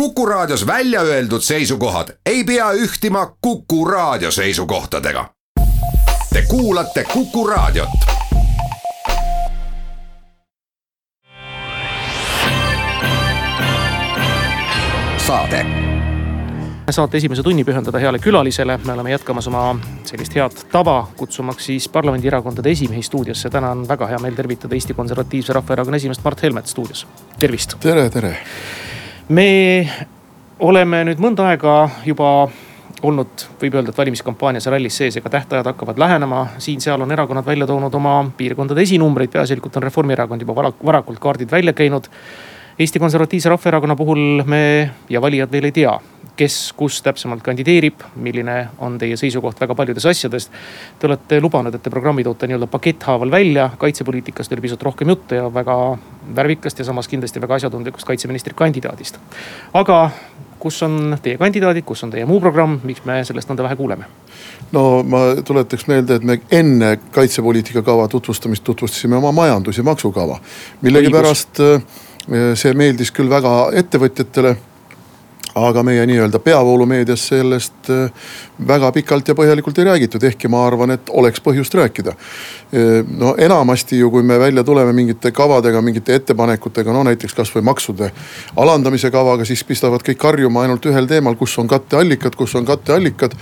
Kuku 0.00 0.26
Raadios 0.26 0.66
välja 0.66 1.00
öeldud 1.00 1.40
seisukohad 1.40 2.08
ei 2.26 2.44
pea 2.44 2.72
ühtima 2.72 3.36
Kuku 3.40 3.84
Raadio 3.84 4.30
seisukohtadega. 4.30 5.30
Te 6.32 6.42
kuulate 6.48 7.04
Kuku 7.04 7.46
Raadiot. 7.46 7.88
saade 15.26 15.66
saate 16.90 17.16
esimese 17.16 17.42
tunni 17.42 17.64
pühendada 17.64 17.98
heale 17.98 18.18
külalisele, 18.18 18.78
me 18.84 18.92
oleme 18.92 19.10
jätkamas 19.10 19.48
oma 19.48 19.78
sellist 20.04 20.34
head 20.34 20.60
tava, 20.72 21.08
kutsumaks 21.16 21.66
siis 21.66 21.88
parlamendierakondade 21.88 22.70
esimehi 22.70 23.02
stuudiosse. 23.02 23.50
täna 23.50 23.70
on 23.70 23.88
väga 23.88 24.06
hea 24.06 24.18
meel 24.18 24.34
tervitada 24.34 24.74
Eesti 24.74 24.94
Konservatiivse 24.94 25.52
Rahvaerakonna 25.52 25.96
esimeest 25.96 26.24
Mart 26.24 26.42
Helmet 26.42 26.66
stuudios, 26.66 27.06
tervist. 27.38 27.74
tere, 27.80 28.10
tere. 28.10 28.38
Me 29.28 29.88
oleme 30.62 31.02
nüüd 31.08 31.20
mõnda 31.22 31.50
aega 31.50 31.74
juba 32.06 32.48
olnud, 33.06 33.44
võib 33.60 33.74
öelda, 33.76 33.92
et 33.92 33.98
valimiskampaanias 33.98 34.66
ja 34.66 34.72
rallis 34.72 34.96
sees, 34.98 35.18
ega 35.18 35.30
tähtajad 35.30 35.66
hakkavad 35.66 35.98
lähenema. 35.98 36.46
siin-seal 36.58 37.02
on 37.02 37.12
erakonnad 37.12 37.46
välja 37.46 37.66
toonud 37.66 37.94
oma 37.94 38.18
piirkondade 38.36 38.82
esinumbreid, 38.82 39.30
peaasjalikult 39.30 39.76
on 39.76 39.82
Reformierakond 39.82 40.40
juba 40.46 40.54
varakult 40.56 41.18
kaardid 41.18 41.50
välja 41.50 41.72
käinud. 41.72 42.08
Eesti 42.78 42.98
Konservatiivse 42.98 43.48
Rahvaerakonna 43.48 43.96
puhul 43.96 44.42
me 44.44 44.90
ja 45.08 45.20
valijad 45.20 45.52
veel 45.52 45.64
ei 45.64 45.72
tea, 45.72 45.98
kes, 46.36 46.72
kus 46.76 47.00
täpsemalt 47.02 47.42
kandideerib, 47.42 48.04
milline 48.20 48.56
on 48.84 48.98
teie 48.98 49.16
seisukoht 49.16 49.60
väga 49.60 49.74
paljudes 49.74 50.06
asjades. 50.06 50.50
Te 50.98 51.08
olete 51.08 51.40
lubanud, 51.40 51.74
et 51.74 51.82
te 51.82 51.92
programmi 51.92 52.24
toote 52.24 52.48
nii-öelda 52.48 52.68
paketthaaval 52.70 53.30
välja, 53.30 53.70
kaitsepoliitikast 53.78 54.52
oli 54.52 54.66
pisut 54.68 54.82
rohkem 54.82 55.08
juttu 55.08 55.34
ja 55.34 55.48
väga 55.54 55.76
värvikast 56.36 56.78
ja 56.78 56.84
samas 56.84 57.08
kindlasti 57.08 57.40
väga 57.40 57.60
asjatundlikust 57.60 58.06
kaitseministri 58.06 58.54
kandidaadist. 58.56 59.18
aga 59.74 60.10
kus 60.58 60.82
on 60.82 61.16
teie 61.22 61.38
kandidaadid, 61.38 61.84
kus 61.84 62.04
on 62.04 62.10
teie 62.10 62.26
muu 62.26 62.40
programm, 62.40 62.80
miks 62.84 63.04
me 63.04 63.20
sellest 63.24 63.50
nõnda 63.50 63.66
vähe 63.68 63.76
kuuleme? 63.76 64.08
no 64.72 65.02
ma 65.06 65.22
tuletaks 65.44 65.86
meelde, 65.86 66.16
et 66.16 66.24
me 66.24 66.40
enne 66.50 66.96
kaitsepoliitika 67.14 67.82
kava 67.86 68.08
tutvustamist 68.08 68.64
tutvustasime 68.64 69.16
oma 69.16 69.32
majandus- 69.32 69.78
ja 69.78 69.84
maksukava. 69.84 70.38
millegipärast 70.82 71.60
äh, 71.60 71.82
see 72.54 72.74
meeldis 72.74 73.12
küll 73.12 73.30
väga 73.30 73.70
ettevõtjatele 73.72 74.56
aga 75.56 75.82
meie 75.82 76.04
nii-öelda 76.06 76.38
peavoolumeedias 76.44 77.22
sellest 77.28 77.88
äh, 77.90 78.10
väga 78.68 78.90
pikalt 78.92 79.28
ja 79.28 79.34
põhjalikult 79.36 79.78
ei 79.80 79.86
räägitud, 79.88 80.24
ehkki 80.28 80.50
ma 80.52 80.66
arvan, 80.66 80.92
et 80.92 81.08
oleks 81.08 81.40
põhjust 81.40 81.74
rääkida. 81.78 82.12
Äh, 82.12 83.00
no 83.08 83.32
enamasti 83.40 83.98
ju, 83.98 84.10
kui 84.12 84.22
me 84.26 84.36
välja 84.40 84.64
tuleme 84.64 84.92
mingite 84.92 85.32
kavadega, 85.32 85.80
mingite 85.82 86.18
ettepanekutega, 86.20 86.92
no 86.92 87.04
näiteks 87.08 87.34
kasvõi 87.38 87.64
maksude 87.64 88.10
alandamise 88.56 89.10
kavaga, 89.10 89.46
siis 89.48 89.64
pistavad 89.64 90.04
kõik 90.04 90.20
karjuma 90.20 90.66
ainult 90.66 90.84
ühel 90.90 91.08
teemal, 91.08 91.38
kus 91.40 91.56
on 91.62 91.70
katteallikad, 91.72 92.36
kus 92.36 92.54
on 92.60 92.68
katteallikad. 92.68 93.36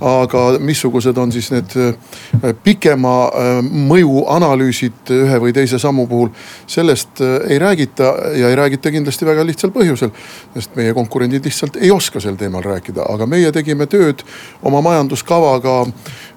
aga 0.00 0.44
missugused 0.60 1.18
on 1.18 1.32
siis 1.32 1.50
need 1.50 1.74
äh, 1.82 2.54
pikema 2.62 3.16
mõju 3.62 4.22
analüüsid 4.30 5.10
ühe 5.10 5.42
või 5.42 5.52
teise 5.56 5.78
sammu 5.82 6.06
puhul, 6.06 6.30
sellest 6.66 7.20
ei 7.48 7.58
räägita 7.58 8.14
ja 8.38 8.50
ei 8.50 8.56
räägita 8.56 8.90
kindlasti 8.94 9.26
väga 9.26 9.46
lihtsal 9.46 9.72
põhjusel, 9.74 10.12
sest 10.54 10.76
meie 10.78 10.94
konkurendid 10.94 11.42
lihtsalt 11.42 11.55
lihtsalt 11.56 11.76
ei 11.76 11.90
oska 11.90 12.20
sel 12.20 12.34
teemal 12.36 12.62
rääkida, 12.62 13.06
aga 13.08 13.26
meie 13.26 13.52
tegime 13.52 13.86
tööd 13.86 14.20
oma 14.62 14.82
majanduskavaga 14.84 15.86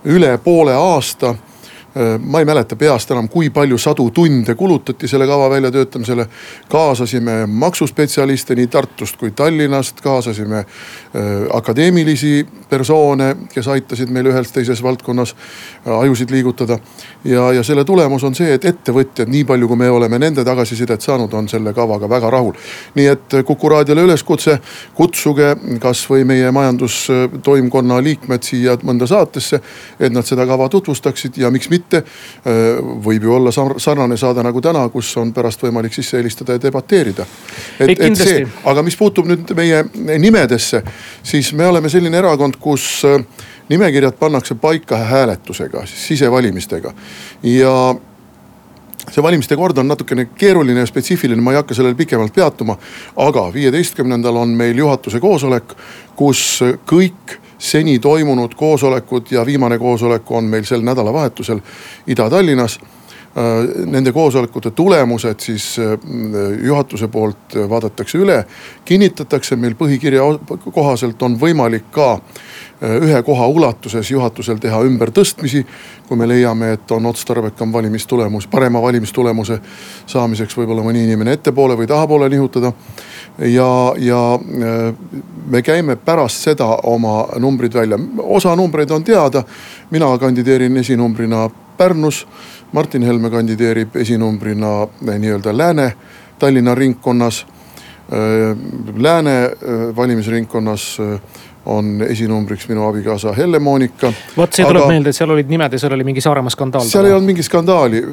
üle 0.08 0.38
poole 0.44 0.74
aasta 0.74 1.36
ma 2.20 2.40
ei 2.40 2.46
mäleta 2.46 2.76
peast 2.76 3.12
enam, 3.12 3.28
kui 3.30 3.50
palju 3.50 3.78
sadu 3.78 4.10
tunde 4.14 4.56
kulutati 4.56 5.08
selle 5.08 5.28
kava 5.28 5.50
väljatöötamisele. 5.50 6.28
kaasasime 6.70 7.46
maksuspetsialiste 7.46 8.56
nii 8.56 8.68
Tartust 8.68 9.18
kui 9.18 9.32
Tallinnast, 9.32 10.02
kaasasime 10.02 10.58
äh, 10.58 10.66
akadeemilisi 11.54 12.48
persoone, 12.70 13.36
kes 13.54 13.68
aitasid 13.68 14.10
meil 14.10 14.30
ühes 14.30 14.52
teises 14.52 14.84
valdkonnas 14.84 15.36
äh, 15.36 16.00
ajusid 16.00 16.32
liigutada. 16.32 16.80
ja, 17.24 17.54
ja 17.54 17.64
selle 17.64 17.86
tulemus 17.86 18.24
on 18.24 18.36
see, 18.36 18.54
et 18.54 18.66
ettevõtjad, 18.66 19.28
nii 19.28 19.44
palju 19.44 19.68
kui 19.68 19.78
me 19.78 19.90
oleme 19.90 20.20
nende 20.20 20.46
tagasisidet 20.46 21.02
saanud, 21.02 21.34
on 21.34 21.50
selle 21.50 21.74
kavaga 21.74 22.10
väga 22.10 22.30
rahul. 22.30 22.54
nii 22.96 23.08
et 23.08 23.40
Kuku 23.46 23.70
raadiole 23.70 24.04
üleskutse, 24.06 24.60
kutsuge 24.94 25.56
kasvõi 25.82 26.24
meie 26.24 26.52
majandustoimkonna 26.52 27.98
liikmed 28.04 28.44
siia 28.44 28.78
mõnda 28.84 29.08
saatesse, 29.08 29.62
et 30.00 30.14
nad 30.14 30.26
seda 30.26 30.46
kava 30.46 30.70
tutvustaksid 30.70 31.38
ja 31.38 31.50
miks 31.50 31.70
mitte 31.70 31.79
mitte. 31.80 32.04
Äh, 32.04 32.80
võib 33.06 33.26
ju 33.28 33.36
olla 33.36 33.54
sarnane 33.54 34.18
saade 34.20 34.44
nagu 34.46 34.62
täna, 34.62 34.86
kus 34.94 35.12
on 35.22 35.34
pärast 35.36 35.64
võimalik 35.64 35.96
sisse 35.96 36.20
helistada 36.20 36.58
ja 36.58 36.64
debateerida. 36.68 37.26
et, 37.80 37.96
et 37.96 38.20
see, 38.20 38.44
aga 38.70 38.84
mis 38.86 38.98
puutub 39.00 39.30
nüüd 39.30 39.56
meie 39.58 39.84
nimedesse, 40.20 40.84
siis 41.24 41.54
me 41.54 41.68
oleme 41.68 41.90
selline 41.90 42.20
erakond, 42.20 42.60
kus 42.62 43.06
äh, 43.08 43.24
nimekirjad 43.70 44.20
pannakse 44.20 44.56
paika 44.60 44.98
hääletusega, 45.10 45.86
sisevalimistega 45.86 46.94
ja 47.44 47.74
see 49.10 49.24
valimiste 49.24 49.58
kord 49.58 49.78
on 49.78 49.88
natukene 49.90 50.28
keeruline 50.38 50.84
ja 50.84 50.90
spetsiifiline, 50.90 51.42
ma 51.42 51.54
ei 51.54 51.60
hakka 51.62 51.78
sellel 51.78 51.96
pikemalt 51.98 52.34
peatuma. 52.36 52.78
aga 53.16 53.50
viieteistkümnendal 53.54 54.36
on 54.36 54.50
meil 54.50 54.78
juhatuse 54.78 55.20
koosolek, 55.20 55.74
kus 56.16 56.62
kõik 56.90 57.40
seni 57.60 58.00
toimunud 58.00 58.56
koosolekud 58.56 59.32
ja 59.32 59.46
viimane 59.46 59.78
koosolek 59.80 60.32
on 60.32 60.44
meil 60.44 60.64
sel 60.64 60.82
nädalavahetusel 60.82 61.60
Ida-Tallinnas. 62.08 62.80
Äh, 62.80 63.86
nende 63.86 64.12
koosolekute 64.12 64.72
tulemused 64.72 65.40
siis 65.40 65.76
äh, 65.80 66.00
juhatuse 66.64 67.08
poolt 67.08 67.56
vaadatakse 67.70 68.18
üle, 68.18 68.46
kinnitatakse, 68.86 69.56
meil 69.56 69.76
põhikirja 69.78 70.24
kohaselt 70.74 71.22
on 71.22 71.38
võimalik 71.40 71.92
ka 71.92 72.16
ühe 72.82 73.24
koha 73.24 73.48
ulatuses 73.48 74.12
juhatusel 74.12 74.58
teha 74.58 74.82
ümbertõstmisi. 74.88 75.66
kui 76.08 76.18
me 76.18 76.28
leiame, 76.28 76.72
et 76.74 76.92
on 76.92 77.06
otstarbekam 77.06 77.74
valimistulemus, 77.74 78.48
parema 78.48 78.82
valimistulemuse 78.82 79.60
saamiseks 80.06 80.58
võib-olla 80.58 80.82
mõni 80.84 81.04
inimene 81.04 81.32
ettepoole 81.38 81.76
või 81.78 81.88
tahapoole 81.88 82.30
nihutada 82.30 82.74
ja, 83.40 83.94
ja 83.98 84.34
äh, 84.34 84.96
me 85.48 85.62
käime 85.62 85.96
pärast 85.96 86.44
seda 86.44 86.68
oma 86.84 87.28
numbrid 87.40 87.74
välja. 87.74 88.00
osa 88.18 88.56
numbreid 88.56 88.92
on 88.92 89.04
teada. 89.04 89.44
mina 89.92 90.18
kandideerin 90.18 90.78
esinumbrina 90.78 91.50
Pärnus. 91.78 92.28
Martin 92.72 93.04
Helme 93.04 93.30
kandideerib 93.30 93.96
esinumbrina 93.96 94.82
äh, 94.82 95.20
nii-öelda 95.20 95.58
Lääne-Tallinna 95.58 96.76
ringkonnas. 96.76 97.46
Äh, 98.14 98.58
Lääne 98.98 99.52
valimisringkonnas 99.96 100.98
on 101.66 102.02
esinumbriks 102.08 102.68
minu 102.70 102.86
abikaasa 102.88 103.34
Helle-Moonika. 103.38 104.14
vot 104.38 104.54
see 104.54 104.66
tuleb 104.66 104.84
aga... 104.84 104.92
meelde, 104.94 105.12
et 105.12 105.18
seal 105.18 105.34
olid 105.34 105.50
nimed 105.52 105.76
ja 105.76 105.82
seal 105.82 105.96
oli 105.96 106.06
mingi 106.08 106.24
Saaremaa 106.24 106.54
skandaal. 106.54 106.88
seal 106.88 107.10
ei 107.10 107.16
olnud 107.16 107.28
mingit 107.28 107.46
skandaali. 107.46 108.04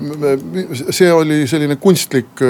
see 0.91 1.12
oli 1.12 1.45
selline 1.47 1.77
kunstlik, 1.81 2.43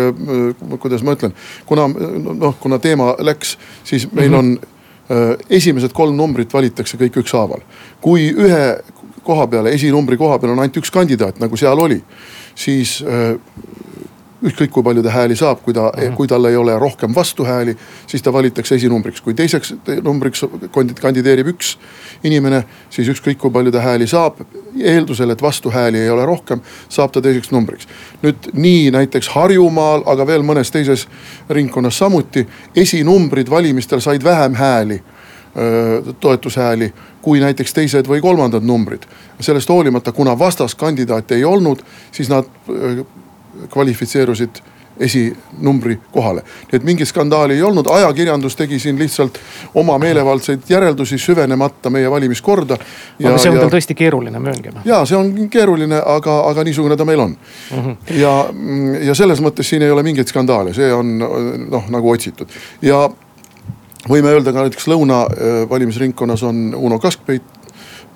kuidas 0.79 1.05
ma 1.07 1.17
ütlen, 1.17 1.37
kuna 1.67 1.89
noh, 1.89 2.57
kuna 2.61 2.79
teema 2.83 3.13
läks, 3.19 3.57
siis 3.85 4.09
meil 4.13 4.31
mm 4.31 4.35
-hmm. 4.35 4.39
on 4.39 4.59
äh, 5.11 5.47
esimesed 5.51 5.93
kolm 5.93 6.17
numbrit 6.17 6.53
valitakse 6.55 6.97
kõik 6.97 7.21
ükshaaval. 7.23 7.61
kui 8.01 8.31
ühe 8.33 8.79
koha 9.23 9.47
peale, 9.47 9.73
esinumbri 9.75 10.17
koha 10.17 10.39
peal 10.39 10.53
on 10.53 10.59
ainult 10.63 10.77
üks 10.77 10.91
kandidaat, 10.91 11.41
nagu 11.43 11.57
seal 11.57 11.79
oli, 11.79 12.03
siis 12.55 13.03
äh, 13.03 13.37
ükskõik 14.47 14.71
kui 14.71 14.85
palju 14.87 15.03
ta 15.03 15.13
hääli 15.15 15.37
saab, 15.37 15.63
kui 15.65 15.75
ta 15.75 15.89
mm, 15.91 16.03
-hmm. 16.03 16.17
kui 16.17 16.27
tal 16.27 16.45
ei 16.45 16.57
ole 16.57 16.79
rohkem 16.79 17.15
vastuhääli, 17.15 17.77
siis 18.07 18.23
ta 18.23 18.33
valitakse 18.33 18.75
esinumbriks. 18.75 19.21
kui 19.21 19.35
teiseks 19.35 19.75
numbriks 20.03 20.45
kandideerib 21.01 21.47
üks 21.47 21.77
inimene, 22.25 22.65
siis 22.91 23.09
ükskõik 23.09 23.39
kui 23.39 23.51
palju 23.51 23.73
ta 23.73 23.81
hääli 23.81 24.07
saab, 24.07 24.41
eeldusel, 24.81 25.31
et 25.31 25.43
vastuhääli 25.43 25.99
ei 25.99 26.11
ole 26.11 26.27
rohkem, 26.27 26.61
saab 26.89 27.13
ta 27.13 27.23
teiseks 27.23 27.51
numbriks. 27.51 27.89
nüüd 28.23 28.51
nii 28.53 28.91
näiteks 28.91 29.29
Harjumaal, 29.29 30.03
aga 30.07 30.27
veel 30.27 30.43
mõnes 30.43 30.71
teises 30.71 31.09
ringkonnas 31.51 31.99
samuti, 31.99 32.47
esinumbrid 32.77 33.51
valimistel 33.51 34.01
said 34.01 34.25
vähem 34.25 34.55
hääli 34.55 35.03
toetushääli 36.21 36.93
kui 37.23 37.41
näiteks 37.41 37.73
teised 37.75 38.07
või 38.07 38.21
kolmandad 38.21 38.63
numbrid. 38.63 39.03
sellest 39.41 39.69
hoolimata, 39.69 40.13
kuna 40.13 40.39
vastaskandidaate 40.39 41.35
ei 41.35 41.45
olnud, 41.45 41.83
siis 42.13 42.29
nad 42.29 42.45
kvalifitseerusid 43.73 44.63
esinumbri 45.01 45.99
kohale. 46.13 46.41
nii 46.41 46.77
et 46.77 46.85
mingit 46.85 47.09
skandaali 47.09 47.55
ei 47.55 47.63
olnud, 47.63 47.87
ajakirjandus 47.93 48.57
tegi 48.57 48.79
siin 48.79 48.99
lihtsalt 48.99 49.39
oma 49.75 49.99
meelevaldseid 49.99 50.65
järeldusi, 50.69 51.19
süvenemata 51.19 51.91
meie 51.91 52.11
valimiskorda. 52.11 52.79
aga 53.25 53.39
see 53.39 53.51
on 53.51 53.59
teil 53.59 53.75
tõesti 53.75 53.95
keeruline, 53.95 54.41
mööngem. 54.41 54.81
ja 54.85 55.05
see 55.05 55.19
on 55.19 55.49
keeruline, 55.53 56.01
aga, 56.05 56.39
aga 56.51 56.65
niisugune 56.65 56.97
ta 56.97 57.05
meil 57.05 57.21
on 57.21 57.37
mm. 57.37 57.83
-hmm. 57.83 57.97
ja, 58.23 58.35
ja 59.11 59.15
selles 59.15 59.43
mõttes 59.45 59.69
siin 59.69 59.83
ei 59.83 59.91
ole 59.91 60.03
mingeid 60.03 60.29
skandaale, 60.33 60.75
see 60.75 60.93
on 60.93 61.19
noh 61.71 61.91
nagu 61.93 62.11
otsitud 62.11 62.49
ja 62.83 63.09
võime 64.09 64.33
öelda 64.33 64.53
ka 64.53 64.65
näiteks 64.65 64.89
Lõuna 64.89 65.23
äh, 65.27 65.69
valimisringkonnas 65.71 66.43
on 66.43 66.75
Uno 66.75 66.99
Kaskpeit 66.99 67.56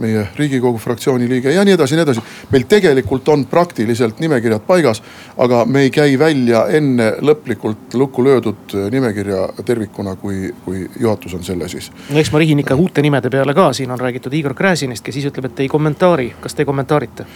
meie 0.01 0.27
riigikogu 0.37 0.79
fraktsiooni 0.79 1.29
liige 1.29 1.53
ja 1.55 1.65
nii 1.65 1.77
edasi 1.77 1.95
ja 1.95 2.01
nii 2.01 2.07
edasi. 2.09 2.23
meil 2.51 2.65
tegelikult 2.69 3.29
on 3.29 3.45
praktiliselt 3.47 4.21
nimekirjad 4.21 4.65
paigas, 4.67 5.03
aga 5.39 5.65
me 5.65 5.85
ei 5.87 5.91
käi 5.95 6.19
välja 6.19 6.67
enne 6.69 7.13
lõplikult 7.21 7.95
lukku 7.95 8.25
löödud 8.25 8.77
nimekirja 8.91 9.49
tervikuna, 9.65 10.17
kui, 10.17 10.55
kui 10.65 10.89
juhatus 11.01 11.35
on 11.35 11.45
selle 11.45 11.69
siis. 11.69 11.91
no 12.11 12.19
eks 12.19 12.33
ma 12.33 12.43
rihin 12.43 12.65
ikka 12.65 12.75
uute 12.75 13.03
nimede 13.03 13.31
peale 13.31 13.55
ka, 13.55 13.73
siin 13.73 13.91
on 13.91 14.01
räägitud 14.01 14.35
Igor 14.35 14.55
Gräzinist, 14.55 15.05
kes 15.05 15.15
siis 15.15 15.31
ütleb, 15.31 15.51
et 15.51 15.61
ei 15.61 15.69
kommentaari, 15.69 16.33
kas 16.41 16.55
te 16.55 16.65
kommentaarite? 16.65 17.27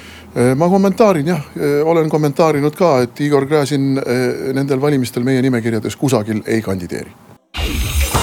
ma 0.57 0.69
kommentaarin 0.69 1.29
jah, 1.35 1.45
olen 1.85 2.11
kommentaarinud 2.11 2.77
ka, 2.77 2.97
et 3.07 3.21
Igor 3.21 3.47
Gräzin 3.47 3.95
nendel 4.55 4.81
valimistel 4.81 5.25
meie 5.25 5.43
nimekirjades 5.43 5.97
kusagil 5.97 6.43
ei 6.47 6.63
kandideeri. 6.63 7.13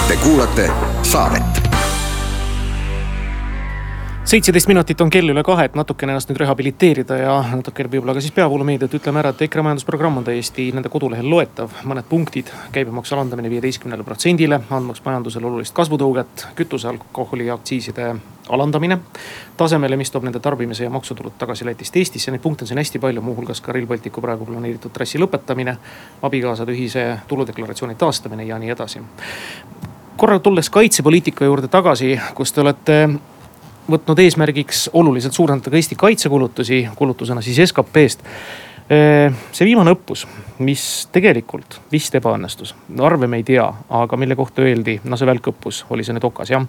Te 0.08 0.16
kuulate 0.20 0.70
saadet 1.02 1.61
seitseteist 4.32 4.68
minutit 4.68 5.00
on 5.04 5.10
kell 5.12 5.28
üle 5.28 5.42
kahe, 5.44 5.66
et 5.68 5.74
natukene 5.76 6.14
ennast 6.14 6.30
nüüd 6.30 6.38
rehabiliteerida 6.40 7.18
ja 7.20 7.32
natukene 7.50 7.90
võib-olla 7.92 8.14
ka 8.16 8.20
siis 8.24 8.32
peavoolumeediat 8.32 8.94
ütleme 8.96 9.20
ära, 9.20 9.32
et 9.34 9.42
EKRE 9.44 9.64
majandusprogramm 9.66 10.22
on 10.22 10.24
täiesti 10.24 10.70
nende 10.72 10.88
kodulehel 10.92 11.26
loetav. 11.28 11.74
mõned 11.84 12.06
punktid, 12.08 12.48
käibemaksu 12.72 13.12
alandamine 13.12 13.50
viieteistkümnele 13.52 14.06
protsendile, 14.06 14.62
andmaks 14.70 15.02
majandusele 15.04 15.46
olulist 15.46 15.74
kasvutõuget, 15.76 16.46
kütuse, 16.56 16.88
alkoholi 16.88 17.50
ja 17.50 17.58
aktsiiside 17.58 18.06
alandamine 18.48 18.98
tasemele, 19.60 19.98
mis 20.00 20.10
toob 20.10 20.24
nende 20.24 20.40
tarbimise 20.40 20.88
ja 20.88 20.90
maksutulud 20.90 21.36
tagasi 21.38 21.68
Lätist 21.68 21.96
Eestisse. 21.96 22.32
Neid 22.32 22.40
punkte 22.40 22.64
on 22.64 22.70
siin 22.70 22.80
hästi 22.80 23.02
palju, 23.04 23.20
muuhulgas 23.20 23.60
ka 23.60 23.72
Rail 23.76 23.86
Balticu 23.86 24.24
praegu 24.24 24.48
planeeritud 24.48 24.94
trassi 24.96 25.20
lõpetamine, 25.20 25.76
abikaasade 26.22 26.72
ühise 26.72 27.04
tuludeklaratsiooni 27.28 28.00
taastamine 28.00 28.48
ja 28.48 28.56
nii 28.58 28.72
edasi 28.72 29.04
korra 30.16 30.38
tulles 30.38 30.68
kaitsepoliitika 30.70 31.44
juurde 31.44 31.68
tagasi, 31.68 32.12
kus 32.36 32.52
te 32.52 32.60
olete 32.60 32.96
võtnud 33.90 34.20
eesmärgiks 34.22 34.90
oluliselt 34.92 35.34
suurendada 35.34 35.70
ka 35.70 35.76
Eesti 35.76 35.98
kaitsekulutusi, 35.98 36.88
kulutusena 36.96 37.42
siis 37.42 37.60
SKP-st. 37.70 38.20
see 39.52 39.64
viimane 39.64 39.92
õppus, 39.94 40.26
mis 40.60 40.82
tegelikult 41.14 41.78
vist 41.92 42.14
ebaõnnestus, 42.18 42.74
arve 43.00 43.28
me 43.30 43.38
ei 43.40 43.44
tea, 43.46 43.64
aga 43.88 44.16
mille 44.20 44.36
kohta 44.36 44.64
öeldi, 44.66 44.98
no 45.08 45.16
see 45.16 45.26
välkõppus 45.26 45.84
oli 45.94 46.04
see 46.04 46.12
nüüd 46.12 46.26
Okas 46.28 46.50
jah. 46.50 46.66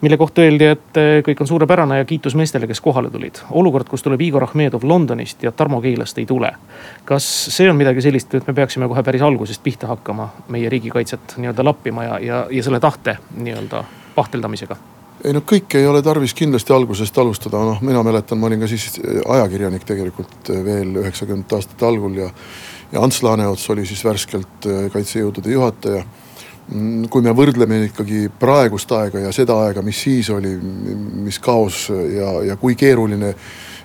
mille 0.00 0.16
kohta 0.18 0.42
öeldi, 0.42 0.70
et 0.74 1.00
kõik 1.26 1.42
on 1.44 1.46
suurepärane 1.46 1.98
ja 2.00 2.08
kiitus 2.08 2.34
meestele, 2.34 2.66
kes 2.66 2.80
kohale 2.80 3.10
tulid. 3.10 3.38
olukord, 3.50 3.86
kus 3.88 4.02
tuleb 4.02 4.20
Igor 4.20 4.48
Ahmedov 4.48 4.82
Londonist 4.82 5.42
ja 5.42 5.52
Tarmo 5.52 5.80
Keilast 5.80 6.18
ei 6.18 6.26
tule. 6.26 6.52
kas 7.04 7.28
see 7.54 7.70
on 7.70 7.76
midagi 7.76 8.02
sellist, 8.02 8.34
et 8.34 8.46
me 8.46 8.54
peaksime 8.54 8.88
kohe 8.88 9.02
päris 9.02 9.22
algusest 9.22 9.62
pihta 9.62 9.86
hakkama 9.86 10.28
meie 10.48 10.68
riigikaitset 10.68 11.36
nii-öelda 11.36 11.64
lappima 11.64 12.04
ja, 12.04 12.18
ja, 12.18 12.46
ja 12.50 12.62
selle 12.62 12.80
tahte 12.80 13.18
nii-öelda 13.36 13.84
pahteldamisega? 14.14 14.76
Ei 15.24 15.34
no 15.34 15.42
kõike 15.46 15.78
ei 15.78 15.86
ole 15.86 16.02
tarvis 16.02 16.34
kindlasti 16.34 16.74
algusest 16.74 17.18
alustada, 17.18 17.60
noh 17.66 17.82
mina 17.84 18.02
mäletan, 18.06 18.40
ma 18.40 18.48
olin 18.48 18.62
ka 18.62 18.70
siis 18.70 18.98
ajakirjanik 19.02 19.86
tegelikult 19.86 20.50
veel 20.66 20.98
üheksakümnendate 21.04 21.58
aastate 21.58 21.86
algul 21.86 22.18
ja. 22.24 22.28
ja 22.92 23.04
Ants 23.04 23.22
Laaneots 23.22 23.68
oli 23.74 23.86
siis 23.88 24.02
värskelt 24.04 24.68
äh, 24.68 24.86
kaitsejõudude 24.92 25.54
juhataja. 25.54 26.04
Mm, 26.72 27.08
kui 27.10 27.24
me 27.26 27.34
võrdleme 27.34 27.80
ikkagi 27.88 28.28
praegust 28.38 28.92
aega 28.94 29.24
ja 29.24 29.32
seda 29.34 29.56
aega, 29.64 29.82
mis 29.82 29.98
siis 30.04 30.30
oli, 30.30 30.54
mis 31.26 31.38
kaos 31.42 31.88
ja, 31.90 32.36
ja 32.46 32.56
kui 32.56 32.76
keeruline 32.78 33.34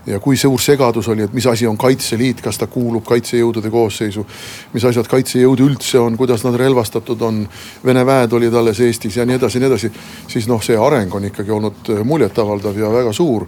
ja 0.08 0.20
kui 0.24 0.38
suur 0.38 0.62
segadus 0.62 1.08
oli, 1.12 1.26
et 1.28 1.34
mis 1.34 1.46
asi 1.48 1.68
on 1.68 1.78
Kaitseliit, 1.78 2.42
kas 2.42 2.58
ta 2.58 2.68
kuulub 2.68 3.06
kaitsejõudude 3.08 3.70
koosseisu. 3.72 4.26
mis 4.74 4.86
asjad 4.86 5.08
kaitsejõud 5.08 5.64
üldse 5.64 6.00
on, 6.00 6.18
kuidas 6.18 6.44
nad 6.44 6.56
relvastatud 6.56 7.22
on, 7.22 7.48
Vene 7.86 8.06
väed 8.06 8.34
olid 8.34 8.54
alles 8.54 8.80
Eestis 8.80 9.18
ja 9.18 9.26
nii 9.26 9.36
edasi 9.36 9.58
ja 9.58 9.60
nii 9.60 9.68
edasi. 9.68 9.92
siis 10.28 10.48
noh, 10.48 10.64
see 10.64 10.78
areng 10.78 11.16
on 11.16 11.26
ikkagi 11.26 11.52
olnud 11.52 11.92
muljetavaldav 12.04 12.78
ja 12.78 12.92
väga 12.92 13.14
suur 13.14 13.48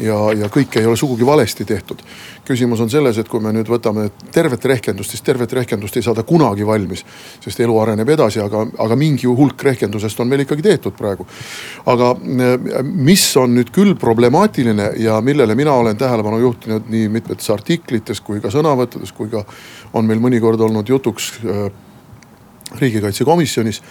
ja, 0.00 0.18
ja 0.36 0.48
kõike 0.52 0.80
ei 0.80 0.86
ole 0.86 0.96
sugugi 0.96 1.26
valesti 1.26 1.64
tehtud. 1.64 2.02
küsimus 2.44 2.80
on 2.80 2.90
selles, 2.90 3.18
et 3.18 3.28
kui 3.28 3.40
me 3.40 3.52
nüüd 3.54 3.68
võtame 3.70 4.08
tervet 4.32 4.64
rehkendust, 4.64 5.10
siis 5.10 5.22
tervet 5.22 5.52
rehkendust 5.52 5.96
ei 5.96 6.02
saada 6.02 6.22
kunagi 6.22 6.66
valmis. 6.66 7.04
sest 7.40 7.60
elu 7.60 7.78
areneb 7.78 8.08
edasi, 8.08 8.40
aga, 8.40 8.66
aga 8.78 8.96
mingi 8.96 9.26
hulk 9.26 9.62
rehkendusest 9.62 10.20
on 10.20 10.28
meil 10.28 10.40
ikkagi 10.40 10.62
tehtud 10.62 10.96
praegu. 10.98 11.26
aga 11.86 12.14
mis 12.82 13.36
on 13.36 13.54
nüüd 13.54 13.70
küll 13.70 13.94
problemaatiline 13.94 14.92
ja 14.96 15.20
millele 15.20 15.54
mina 15.54 15.72
olen 15.72 15.96
tähelepanu 15.96 16.38
juhtinud 16.38 16.88
nii 16.88 17.08
mitmetes 17.08 17.50
artiklites 17.50 18.20
kui 18.20 18.40
ka 18.40 18.50
sõnavõttudes, 18.50 19.12
kui 19.12 19.28
ka 19.28 19.44
on 19.92 20.06
meil 20.06 20.20
mõnikord 20.20 20.60
olnud 20.60 20.88
jutuks 20.88 21.32
äh, 21.44 21.70
riigikaitsekomisjonis 22.78 23.82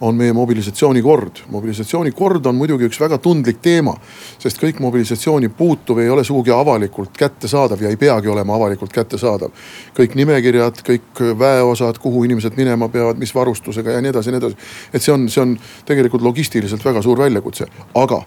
on 0.00 0.14
meie 0.14 0.32
mobilisatsioonikord. 0.32 1.30
mobilisatsioonikord 1.48 2.46
on 2.46 2.54
muidugi 2.54 2.88
üks 2.88 3.00
väga 3.00 3.18
tundlik 3.18 3.60
teema, 3.62 3.94
sest 4.38 4.62
kõik 4.62 4.80
mobilisatsiooni 4.80 5.48
puutuv 5.48 5.98
ei 5.98 6.10
ole 6.10 6.24
sugugi 6.24 6.50
avalikult 6.50 7.16
kättesaadav 7.18 7.82
ja 7.82 7.88
ei 7.88 7.96
peagi 7.96 8.28
olema 8.28 8.54
avalikult 8.56 8.92
kättesaadav. 8.92 9.50
kõik 9.96 10.14
nimekirjad, 10.14 10.82
kõik 10.86 11.24
väeosad, 11.38 11.98
kuhu 11.98 12.24
inimesed 12.24 12.56
minema 12.56 12.88
peavad, 12.88 13.18
mis 13.18 13.34
varustusega 13.34 13.90
ja 13.90 14.00
nii 14.00 14.10
edasi 14.10 14.28
ja 14.28 14.32
nii 14.32 14.44
edasi. 14.44 14.56
et 14.92 15.02
see 15.02 15.12
on, 15.12 15.28
see 15.28 15.42
on 15.42 15.58
tegelikult 15.84 16.22
logistiliselt 16.22 16.84
väga 16.84 17.02
suur 17.02 17.18
väljakutse, 17.18 17.66
aga 17.94 18.22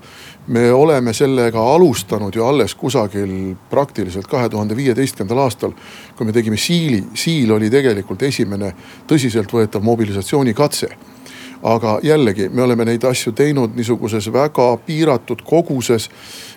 me 0.47 0.71
oleme 0.73 1.13
sellega 1.13 1.61
alustanud 1.75 2.35
ju 2.35 2.45
alles 2.45 2.75
kusagil 2.75 3.55
praktiliselt 3.69 4.27
kahe 4.27 4.49
tuhande 4.49 4.75
viieteistkümnendal 4.75 5.43
aastal. 5.45 5.71
kui 6.17 6.25
me 6.25 6.31
tegime 6.31 6.57
Siili, 6.57 7.03
Siil 7.13 7.51
oli 7.51 7.69
tegelikult 7.69 8.23
esimene 8.23 8.73
tõsiseltvõetav 9.07 9.81
mobilisatsioonikatse 9.81 10.89
aga 11.63 11.99
jällegi, 12.03 12.49
me 12.49 12.61
oleme 12.61 12.85
neid 12.85 13.03
asju 13.07 13.31
teinud 13.31 13.75
niisuguses 13.75 14.27
väga 14.33 14.77
piiratud 14.85 15.41
koguses. 15.47 16.09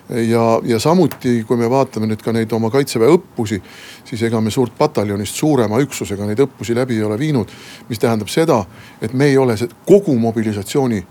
ja, 0.09 0.61
ja 0.63 0.79
samuti, 0.79 1.43
kui 1.43 1.57
me 1.57 1.69
vaatame 1.69 2.07
nüüd 2.07 2.21
ka 2.23 2.31
neid 2.31 2.51
oma 2.55 2.69
kaitseväe 2.71 3.09
õppusi, 3.11 3.59
siis 4.07 4.21
ega 4.23 4.39
me 4.41 4.51
suurt 4.51 4.71
pataljonist 4.77 5.35
suurema 5.35 5.79
üksusega 5.83 6.25
neid 6.25 6.39
õppusi 6.39 6.75
läbi 6.75 6.95
ei 6.95 7.03
ole 7.03 7.19
viinud. 7.19 7.47
mis 7.89 7.99
tähendab 7.99 8.27
seda, 8.27 8.65
et 9.01 9.13
me 9.13 9.25
ei 9.25 9.37
ole 9.37 9.55
kogu 9.85 10.15
mobilisatsiooni 10.19 11.03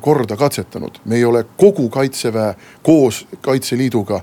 korda 0.00 0.36
katsetanud, 0.36 0.98
me 1.04 1.16
ei 1.16 1.24
ole 1.24 1.44
kogu 1.56 1.88
kaitseväe 1.88 2.54
koos 2.82 3.26
Kaitseliiduga 3.40 4.20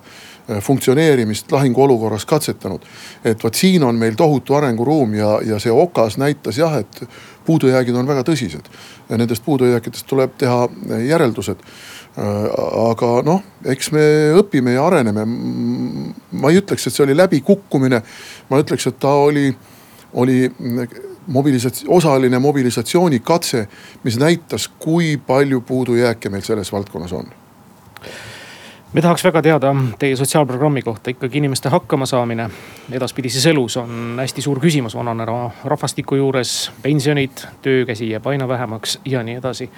funktsioneerimist 0.61 1.51
lahinguolukorras 1.51 2.25
katsetanud. 2.25 2.79
et 3.25 3.43
vot 3.43 3.55
siin 3.55 3.83
on 3.83 3.95
meil 3.95 4.13
tohutu 4.15 4.53
arenguruum 4.53 5.13
ja, 5.13 5.39
ja 5.45 5.59
see 5.59 5.71
okas 5.71 6.17
näitas 6.17 6.57
jah, 6.57 6.77
et 6.77 7.03
puudujäägid 7.45 7.95
on 7.95 8.07
väga 8.07 8.21
tõsised. 8.25 8.69
Nendest 9.09 9.45
puudujääkidest 9.45 10.05
tuleb 10.07 10.37
teha 10.37 10.69
järeldused. 11.07 11.57
aga 12.89 13.09
noh, 13.25 13.41
eks 13.65 13.91
me 13.91 14.03
õpime 14.39 14.77
ja 14.77 14.85
areneme. 14.87 15.25
ma 16.31 16.49
ei 16.49 16.61
ütleks, 16.61 16.87
et 16.87 16.93
see 16.93 17.03
oli 17.03 17.17
läbikukkumine. 17.17 18.01
ma 18.49 18.61
ütleks, 18.61 18.87
et 18.87 18.99
ta 18.99 19.09
oli, 19.09 19.55
oli 20.13 20.51
mobilisats-, 21.27 21.85
osaline 21.87 22.39
mobilisatsioonikatse, 22.39 23.67
mis 24.03 24.19
näitas, 24.19 24.67
kui 24.67 25.17
palju 25.17 25.61
puudujääke 25.61 26.29
meil 26.29 26.41
selles 26.41 26.71
valdkonnas 26.71 27.13
on 27.13 27.33
me 28.95 29.01
tahaks 29.01 29.23
väga 29.23 29.41
teada 29.41 29.75
teie 29.99 30.15
sotsiaalprogrammi 30.15 30.81
kohta, 30.81 31.11
ikkagi 31.11 31.37
inimeste 31.37 31.69
hakkamasaamine 31.69 32.45
edaspidises 32.95 33.45
elus 33.51 33.75
on 33.77 34.15
hästi 34.21 34.41
suur 34.41 34.59
küsimus 34.63 34.95
vananeva 34.95 35.51
rahvastiku 35.63 36.15
juures. 36.15 36.71
pensionid, 36.81 37.43
töökäsi 37.61 38.09
jääb 38.09 38.27
aina 38.27 38.47
vähemaks 38.47 38.99
ja 39.05 39.23
nii 39.23 39.35
edasi. 39.35 39.69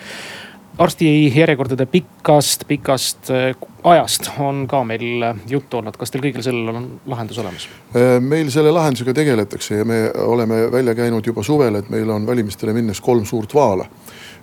Arsti 0.78 1.08
järjekordade 1.36 1.86
pikast, 1.86 2.68
pikast 2.68 3.32
äh, 3.34 3.56
ajast 3.84 4.30
on 4.40 4.66
ka 4.70 4.84
meil 4.84 5.26
juttu 5.50 5.80
olnud, 5.80 5.98
kas 5.98 6.14
teil 6.14 6.24
kõigil 6.28 6.46
sellel 6.46 6.76
on 6.76 6.88
lahendus 7.10 7.40
olemas? 7.42 7.68
Äh, 7.96 8.18
meil 8.22 8.52
selle 8.54 8.74
lahendusega 8.76 9.16
tegeletakse 9.18 9.82
ja 9.82 9.88
me 9.88 10.06
oleme 10.24 10.68
välja 10.72 10.96
käinud 10.98 11.26
juba 11.26 11.44
suvel, 11.44 11.80
et 11.82 11.90
meil 11.94 12.10
on 12.14 12.28
valimistele 12.28 12.76
minnes 12.78 13.02
kolm 13.02 13.26
suurt 13.26 13.56
vaala 13.58 13.90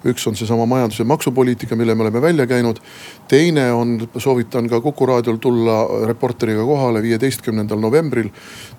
üks 0.05 0.27
on 0.29 0.37
seesama 0.37 0.67
majandus- 0.69 0.99
ja 1.01 1.05
maksupoliitika, 1.09 1.77
mille 1.77 1.95
me 1.95 2.03
oleme 2.03 2.21
välja 2.21 2.47
käinud. 2.47 2.77
teine 3.29 3.73
on, 3.73 4.09
soovitan 4.19 4.69
ka 4.69 4.81
Kuku 4.81 5.07
raadiol 5.07 5.37
tulla 5.37 6.07
reporteriga 6.07 6.65
kohale, 6.65 7.03
viieteistkümnendal 7.03 7.81
novembril 7.81 8.29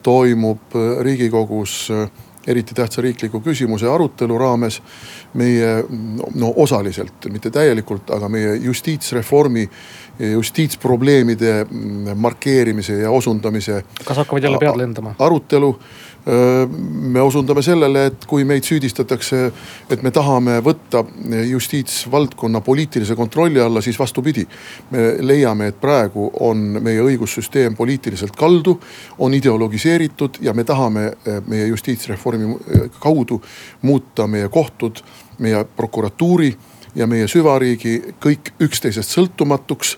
toimub 0.04 0.78
riigikogus 1.02 1.90
eriti 2.48 2.76
tähtsa 2.76 3.02
riikliku 3.02 3.42
küsimuse 3.42 3.90
arutelu 3.90 4.38
raames 4.38 4.82
meie 5.34 5.84
no 6.36 6.54
osaliselt, 6.56 7.28
mitte 7.34 7.52
täielikult, 7.52 8.10
aga 8.16 8.30
meie 8.30 8.56
justiitsreformi, 8.56 9.68
justiitsprobleemide 10.32 11.66
markeerimise 12.16 13.02
ja 13.02 13.12
osundamise. 13.12 13.84
kas 14.06 14.18
hakkavad 14.18 14.44
jälle 14.44 14.62
pead 14.62 14.78
lendama? 14.78 15.16
arutelu 15.20 15.80
me 16.26 17.22
osundame 17.22 17.62
sellele, 17.62 18.06
et 18.10 18.26
kui 18.26 18.44
meid 18.50 18.66
süüdistatakse, 18.66 19.40
et 19.94 20.02
me 20.02 20.10
tahame 20.12 20.58
võtta 20.66 21.04
justiitsvaldkonna 21.46 22.62
poliitilise 22.66 23.16
kontrolli 23.16 23.62
alla, 23.62 23.82
siis 23.82 24.00
vastupidi. 24.00 24.48
me 24.92 25.16
leiame, 25.20 25.68
et 25.68 25.82
praegu 25.82 26.32
on 26.40 26.58
meie 26.82 27.02
õigussüsteem 27.02 27.76
poliitiliselt 27.76 28.36
kaldu, 28.36 28.80
on 29.20 29.34
ideologiseeritud 29.34 30.42
ja 30.42 30.54
me 30.54 30.64
tahame 30.64 31.12
meie 31.48 31.68
justiitsreformi 31.68 32.56
kaudu 33.00 33.42
muuta 33.82 34.28
meie 34.28 34.50
kohtud, 34.50 35.04
meie 35.40 35.66
prokuratuuri 35.78 36.56
ja 36.96 37.08
meie 37.08 37.28
süvariigi 37.28 38.02
kõik 38.24 38.56
üksteisest 38.60 39.14
sõltumatuks 39.14 39.98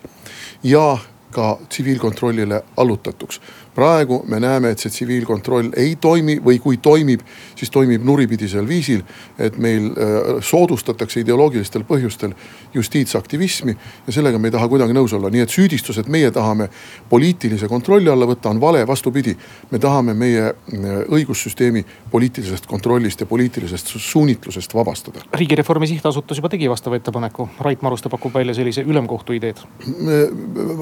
ja 0.64 0.98
ka 1.32 1.58
tsiviilkontrollile 1.70 2.62
allutatuks 2.78 3.40
praegu 3.78 4.24
me 4.26 4.40
näeme, 4.42 4.72
et 4.74 4.82
see 4.82 4.90
tsiviilkontroll 4.90 5.70
ei 5.78 5.94
toimi 6.02 6.40
või 6.42 6.58
kui 6.62 6.80
toimib, 6.82 7.22
siis 7.56 7.70
toimib 7.70 8.06
nuripidisel 8.06 8.66
viisil. 8.68 9.04
et 9.38 9.58
meil 9.62 9.92
äh, 9.92 10.40
soodustatakse 10.42 11.20
ideoloogilistel 11.22 11.84
põhjustel 11.86 12.34
justiitsaktivismi 12.74 13.76
ja 14.08 14.14
sellega 14.14 14.40
me 14.42 14.50
ei 14.50 14.56
taha 14.56 14.68
kuidagi 14.72 14.96
nõus 14.98 15.14
olla, 15.14 15.30
nii 15.30 15.44
et 15.46 15.54
süüdistus, 15.54 16.00
et 16.02 16.10
meie 16.10 16.32
tahame 16.34 16.70
poliitilise 17.10 17.70
kontrolli 17.70 18.10
alla 18.10 18.26
võtta, 18.26 18.50
on 18.50 18.62
vale, 18.62 18.82
vastupidi. 18.88 19.36
me 19.72 19.80
tahame 19.80 20.14
meie 20.18 20.48
äh, 20.48 20.88
õigussüsteemi 21.06 21.86
poliitilisest 22.12 22.66
kontrollist 22.66 23.22
ja 23.22 23.30
poliitilisest 23.30 23.94
suunitlusest 23.94 24.74
vabastada. 24.74 25.22
riigireformi 25.34 25.88
sihtasutus 25.88 26.42
juba 26.42 26.50
tegi 26.50 26.70
vastava 26.70 26.98
ettepaneku, 26.98 27.50
Rait 27.60 27.82
Maruste 27.82 28.10
pakub 28.10 28.34
välja 28.34 28.58
sellise 28.58 28.82
ülemkohtu 28.82 29.38
ideed. 29.38 29.62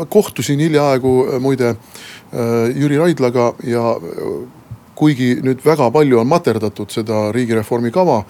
kohtusin 0.09 0.59
hiljaaegu 0.59 1.15
äh, 1.27 1.41
muide 1.41 1.75
Jüri 2.75 2.97
Raidlaga 2.97 3.53
ja 3.63 3.95
kuigi 4.95 5.35
nüüd 5.43 5.61
väga 5.65 5.89
palju 5.93 6.19
on 6.21 6.27
materdatud 6.29 6.91
seda 6.93 7.29
riigireformi 7.35 7.91
kava, 7.93 8.21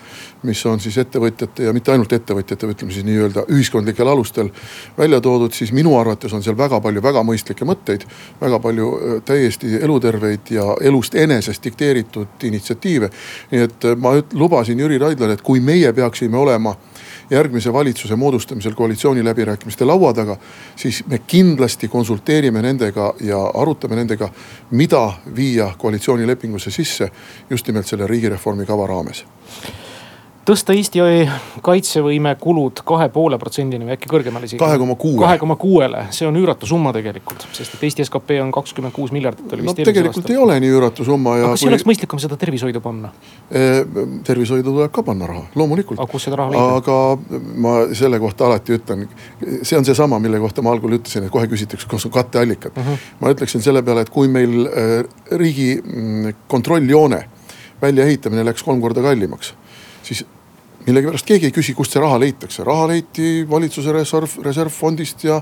mis 0.45 0.61
on 0.69 0.81
siis 0.81 0.97
ettevõtjate 1.01 1.67
ja 1.67 1.73
mitte 1.75 1.93
ainult 1.93 2.13
ettevõtjate, 2.15 2.69
ütleme 2.73 2.93
siis 2.93 3.05
nii-öelda 3.07 3.45
ühiskondlikel 3.53 4.09
alustel 4.09 4.49
välja 4.97 5.21
toodud, 5.23 5.53
siis 5.53 5.73
minu 5.75 5.95
arvates 5.99 6.33
on 6.33 6.43
seal 6.45 6.57
väga 6.57 6.81
palju 6.81 7.03
väga 7.05 7.23
mõistlikke 7.27 7.67
mõtteid. 7.69 8.05
väga 8.41 8.59
palju 8.59 8.89
äh, 8.95 9.21
täiesti 9.25 9.75
eluterveid 9.81 10.51
ja 10.51 10.75
elust 10.81 11.15
enesest 11.15 11.63
dikteeritud 11.63 12.43
initsiatiive. 12.49 13.09
nii 13.51 13.61
et 13.61 13.85
äh, 13.85 13.97
ma 13.97 14.15
lubasin 14.33 14.79
Jüri 14.79 14.97
Raidlale, 14.97 15.33
et 15.33 15.41
kui 15.41 15.59
meie 15.59 15.93
peaksime 15.93 16.37
olema 16.37 16.75
järgmise 17.29 17.73
valitsuse 17.73 18.15
moodustamisel 18.15 18.73
koalitsiooniläbirääkimiste 18.73 19.85
laua 19.85 20.13
taga, 20.13 20.37
siis 20.75 21.03
me 21.07 21.19
kindlasti 21.27 21.87
konsulteerime 21.87 22.61
nendega 22.61 23.13
ja 23.21 23.39
arutame 23.53 23.95
nendega, 23.95 24.29
mida 24.71 25.13
viia 25.35 25.71
koalitsioonilepingusse 25.77 26.71
sisse 26.71 27.11
just 27.49 27.67
nimelt 27.67 27.87
selle 27.87 28.07
riigireformi 28.07 28.65
kava 28.65 28.87
raames 28.87 29.25
tõsta 30.45 30.75
Eesti 30.75 31.01
kaitsevõime 31.65 32.35
kulud 32.41 32.81
kahe 32.85 33.07
poole 33.13 33.37
protsendini 33.41 33.87
või 33.87 33.95
äkki 33.95 34.09
kõrgemale 34.11 34.47
isegi. 34.47 34.59
kahe 34.61 34.77
koma 34.81 34.95
kuue. 34.99 35.19
kahe 35.23 35.39
koma 35.41 35.55
kuuele, 35.59 36.05
see 36.15 36.27
on 36.27 36.37
üüratu 36.37 36.69
summa 36.69 36.93
tegelikult, 36.95 37.47
sest 37.55 37.77
et 37.77 37.85
Eesti 37.87 38.05
skp 38.05 38.37
on 38.43 38.51
kakskümmend 38.53 38.93
kuus 38.95 39.13
miljardit 39.15 39.53
oli 39.55 39.65
vist 39.65 39.79
no, 39.79 39.87
tegelikult 39.89 40.21
aastal. 40.21 40.35
ei 40.35 40.41
ole 40.43 40.59
nii 40.61 40.73
üüratu 40.75 41.07
summa. 41.07 41.35
aga 41.39 41.49
kas 41.53 41.63
kui... 41.63 41.69
ei 41.69 41.73
oleks 41.73 41.87
mõistlikum 41.89 42.21
seda 42.21 42.37
tervishoidu 42.41 42.81
panna 42.85 43.11
tervishoidu 44.29 44.69
tuleb 44.69 44.93
ka 44.93 45.05
panna 45.07 45.31
raha, 45.31 45.45
loomulikult. 45.57 45.99
aga 45.99 46.11
kust 46.11 46.29
seda 46.29 46.41
raha 46.43 46.53
leida? 46.53 46.77
aga 46.81 47.57
ma 47.65 47.75
selle 47.97 48.21
kohta 48.21 48.49
alati 48.49 48.77
ütlen, 48.77 49.07
see 49.63 49.79
on 49.79 49.87
seesama, 49.87 50.21
mille 50.21 50.41
kohta 50.43 50.65
ma 50.65 50.73
algul 50.75 50.99
ütlesin, 50.99 51.25
et 51.25 51.33
kohe 51.33 51.49
küsitakse, 51.49 51.89
kas 51.89 52.05
on 52.05 52.13
katteallikad 52.13 52.77
uh. 52.77 52.83
Mhm. 52.83 52.93
-huh. 52.93 53.11
ma 53.21 53.33
ütleksin 53.33 53.65
selle 53.65 53.81
peale, 53.81 54.05
et 54.05 54.13
kui 54.13 54.29
meil 54.29 54.65
äh, 54.69 54.97
riigi 55.31 55.81
mm, 55.81 56.41
kontrolljoone 56.47 57.25
väljaehitamine 57.81 58.45
läks 58.45 58.63
kolm 58.63 58.81
korda 58.81 59.01
kallimaks 59.01 59.55
siis 60.05 60.25
millegipärast 60.85 61.25
keegi 61.25 61.49
ei 61.49 61.55
küsi, 61.55 61.73
kust 61.77 61.95
see 61.95 62.01
raha 62.03 62.19
leitakse, 62.21 62.63
raha 62.67 62.87
leiti 62.91 63.29
valitsuse 63.49 63.93
reserv, 63.95 64.37
reservfondist 64.45 65.25
ja, 65.27 65.39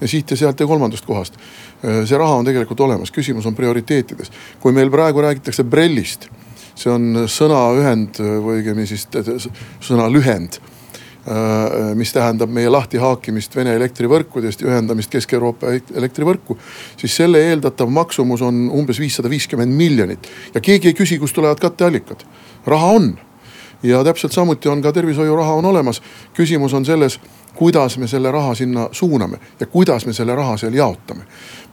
ja 0.00 0.08
siit 0.08 0.30
ja 0.30 0.36
sealt 0.36 0.60
ja 0.60 0.66
kolmandast 0.66 1.06
kohast. 1.06 1.36
see 1.82 2.18
raha 2.18 2.40
on 2.40 2.44
tegelikult 2.44 2.80
olemas, 2.80 3.12
küsimus 3.12 3.46
on 3.46 3.54
prioriteetides. 3.54 4.32
kui 4.60 4.72
meil 4.72 4.90
praegu 4.90 5.20
räägitakse 5.20 5.64
BRELL-ist, 5.64 6.28
see 6.74 6.92
on 6.92 7.26
sõnaühend 7.28 8.20
või 8.20 8.62
õigemini 8.62 8.88
siis 8.88 9.08
sõnalühend 9.80 10.60
mis 11.94 12.12
tähendab 12.14 12.50
meie 12.54 12.70
lahtihaakimist 12.70 13.56
Vene 13.56 13.72
elektrivõrkudest 13.74 14.60
ja 14.62 14.68
ühendamist 14.70 15.10
Kesk-Euroopa 15.10 15.72
elektrivõrku. 15.94 16.56
siis 16.96 17.16
selle 17.16 17.40
eeldatav 17.48 17.90
maksumus 17.90 18.42
on 18.42 18.68
umbes 18.70 19.00
viissada 19.02 19.30
viiskümmend 19.30 19.74
miljonit 19.74 20.28
ja 20.54 20.60
keegi 20.60 20.88
ei 20.88 20.94
küsi, 20.94 21.18
kust 21.18 21.34
tulevad 21.34 21.58
katteallikad. 21.58 22.22
raha 22.66 22.86
on 22.86 23.18
ja 23.82 24.04
täpselt 24.04 24.32
samuti 24.32 24.68
on 24.68 24.82
ka 24.82 24.92
tervishoiuraha 24.92 25.54
on 25.54 25.64
olemas. 25.64 26.02
küsimus 26.34 26.74
on 26.74 26.84
selles, 26.84 27.20
kuidas 27.54 27.98
me 27.98 28.06
selle 28.06 28.30
raha 28.30 28.54
sinna 28.54 28.88
suuname 28.92 29.38
ja 29.60 29.66
kuidas 29.66 30.06
me 30.06 30.12
selle 30.12 30.34
raha 30.34 30.56
seal 30.56 30.74
jaotame. 30.74 31.22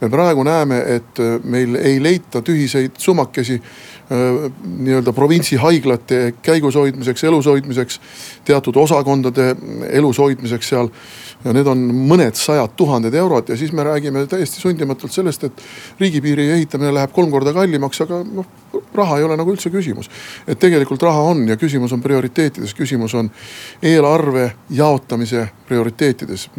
me 0.02 0.10
praegu 0.10 0.44
näeme, 0.44 0.84
et 0.96 1.20
äh, 1.20 1.40
meil 1.44 1.76
ei 1.76 2.04
leita 2.04 2.42
tühiseid 2.42 2.92
sumakesi 2.98 3.54
äh, 3.54 4.52
nii-öelda 4.64 5.14
provintsi 5.14 5.56
haiglate 5.56 6.34
käigus 6.42 6.76
hoidmiseks, 6.76 7.24
elus 7.24 7.46
hoidmiseks, 7.46 8.02
teatud 8.46 8.76
osakondade 8.76 9.56
elus 9.90 10.18
hoidmiseks 10.18 10.70
seal 10.70 10.90
ja 11.44 11.54
need 11.56 11.68
on 11.68 11.82
mõned 12.08 12.38
sajad 12.40 12.76
tuhanded 12.80 13.14
eurod 13.20 13.50
ja 13.52 13.58
siis 13.60 13.74
me 13.76 13.84
räägime 13.84 14.26
täiesti 14.32 14.62
sundimatult 14.62 15.12
sellest, 15.12 15.44
et 15.44 15.64
riigipiiri 16.00 16.50
ehitamine 16.56 16.94
läheb 16.96 17.12
kolm 17.16 17.32
korda 17.32 17.54
kallimaks, 17.56 18.02
aga 18.06 18.22
noh, 18.24 18.48
raha 18.96 19.18
ei 19.20 19.28
ole 19.28 19.38
nagu 19.38 19.52
üldse 19.54 19.72
küsimus. 19.74 20.10
et 20.48 20.60
tegelikult 20.60 21.04
raha 21.04 21.22
on 21.34 21.48
ja 21.48 21.58
küsimus 21.58 21.94
on 21.94 22.02
prioriteetides, 22.02 22.74
küsimus 22.74 23.14
on 23.14 23.32
eelarve 23.82 24.52
jaotamise 24.70 25.48
prioriteetides. 25.68 26.50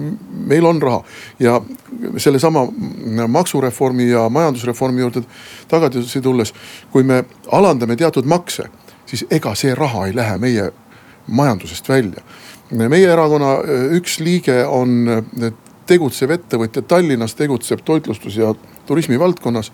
meil 0.47 0.65
on 0.65 0.83
raha 0.83 1.03
ja 1.39 1.61
sellesama 2.17 2.67
maksureformi 3.29 4.09
ja 4.11 4.29
majandusreformi 4.29 5.01
juurde 5.01 5.23
tagasi 5.69 6.21
tulles, 6.21 6.55
kui 6.91 7.03
me 7.03 7.25
alandame 7.53 7.97
teatud 7.97 8.25
makse, 8.25 8.69
siis 9.07 9.27
ega 9.31 9.55
see 9.55 9.75
raha 9.75 10.07
ei 10.07 10.17
lähe 10.17 10.39
meie 10.39 10.73
majandusest 11.27 11.89
välja 11.89 12.23
meie 12.75 13.11
erakonna 13.13 13.53
äh, 13.59 13.85
üks 13.99 14.19
liige 14.21 14.63
on 14.67 15.05
äh, 15.09 15.53
tegutsev 15.87 16.33
ettevõtja 16.35 16.83
Tallinnas, 16.89 17.35
tegutseb 17.37 17.85
toitlustus 17.85 18.39
ja 18.41 18.55
turismi 18.87 19.19
valdkonnas. 19.21 19.73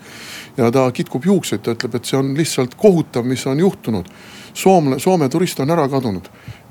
ja 0.56 0.70
ta 0.70 0.90
kitkub 0.92 1.24
juukseid, 1.24 1.62
ta 1.62 1.74
ütleb, 1.76 1.94
et 1.94 2.04
see 2.04 2.18
on 2.18 2.34
lihtsalt 2.36 2.74
kohutav, 2.74 3.24
mis 3.24 3.46
on 3.46 3.58
juhtunud. 3.58 4.10
Soomle, 4.54 4.98
Soome 4.98 5.28
turist 5.28 5.60
on 5.60 5.70
ära 5.70 5.88
kadunud 5.88 6.26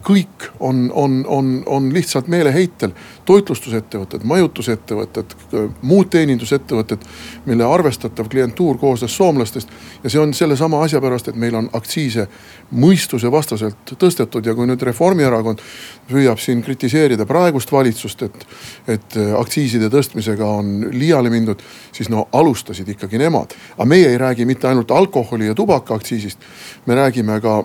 kõik 0.06 0.50
on, 0.60 0.91
on, 0.94 1.25
on, 1.27 1.63
on 1.65 1.94
lihtsalt 1.94 2.27
meeleheitel. 2.27 2.91
toitlustusettevõtted, 3.25 4.24
majutusettevõtted, 4.24 5.34
muud 5.82 6.10
teenindusettevõtted, 6.10 7.03
mille 7.46 7.65
arvestatav 7.65 8.29
klientuur 8.29 8.77
koosnes 8.77 9.15
soomlastest. 9.18 9.70
ja 10.03 10.10
see 10.10 10.20
on 10.20 10.34
sellesama 10.34 10.84
asja 10.84 11.01
pärast, 11.01 11.27
et 11.27 11.36
meil 11.36 11.56
on 11.56 11.70
aktsiise 11.74 12.27
mõistusevastaselt 12.72 13.94
tõstetud 14.00 14.46
ja 14.46 14.56
kui 14.56 14.68
nüüd 14.68 14.82
Reformierakond 14.82 15.62
püüab 16.10 16.39
siin 16.39 16.62
kritiseerida 16.63 17.25
praegust 17.25 17.72
valitsust, 17.72 18.24
et, 18.24 18.46
et 18.88 19.18
aktsiiside 19.38 19.89
tõstmisega 19.89 20.46
on 20.46 20.89
liiale 20.91 21.29
mindud, 21.29 21.62
siis 21.91 22.10
no 22.10 22.27
alustasid 22.32 22.89
ikkagi 22.89 23.18
nemad. 23.18 23.53
aga 23.77 23.86
meie 23.86 24.10
ei 24.10 24.18
räägi 24.18 24.46
mitte 24.46 24.68
ainult 24.68 24.91
alkoholi 24.91 25.48
ja 25.48 25.56
tubakaaktsiisist, 25.56 26.39
me 26.86 26.96
räägime 26.96 27.41
ka 27.41 27.63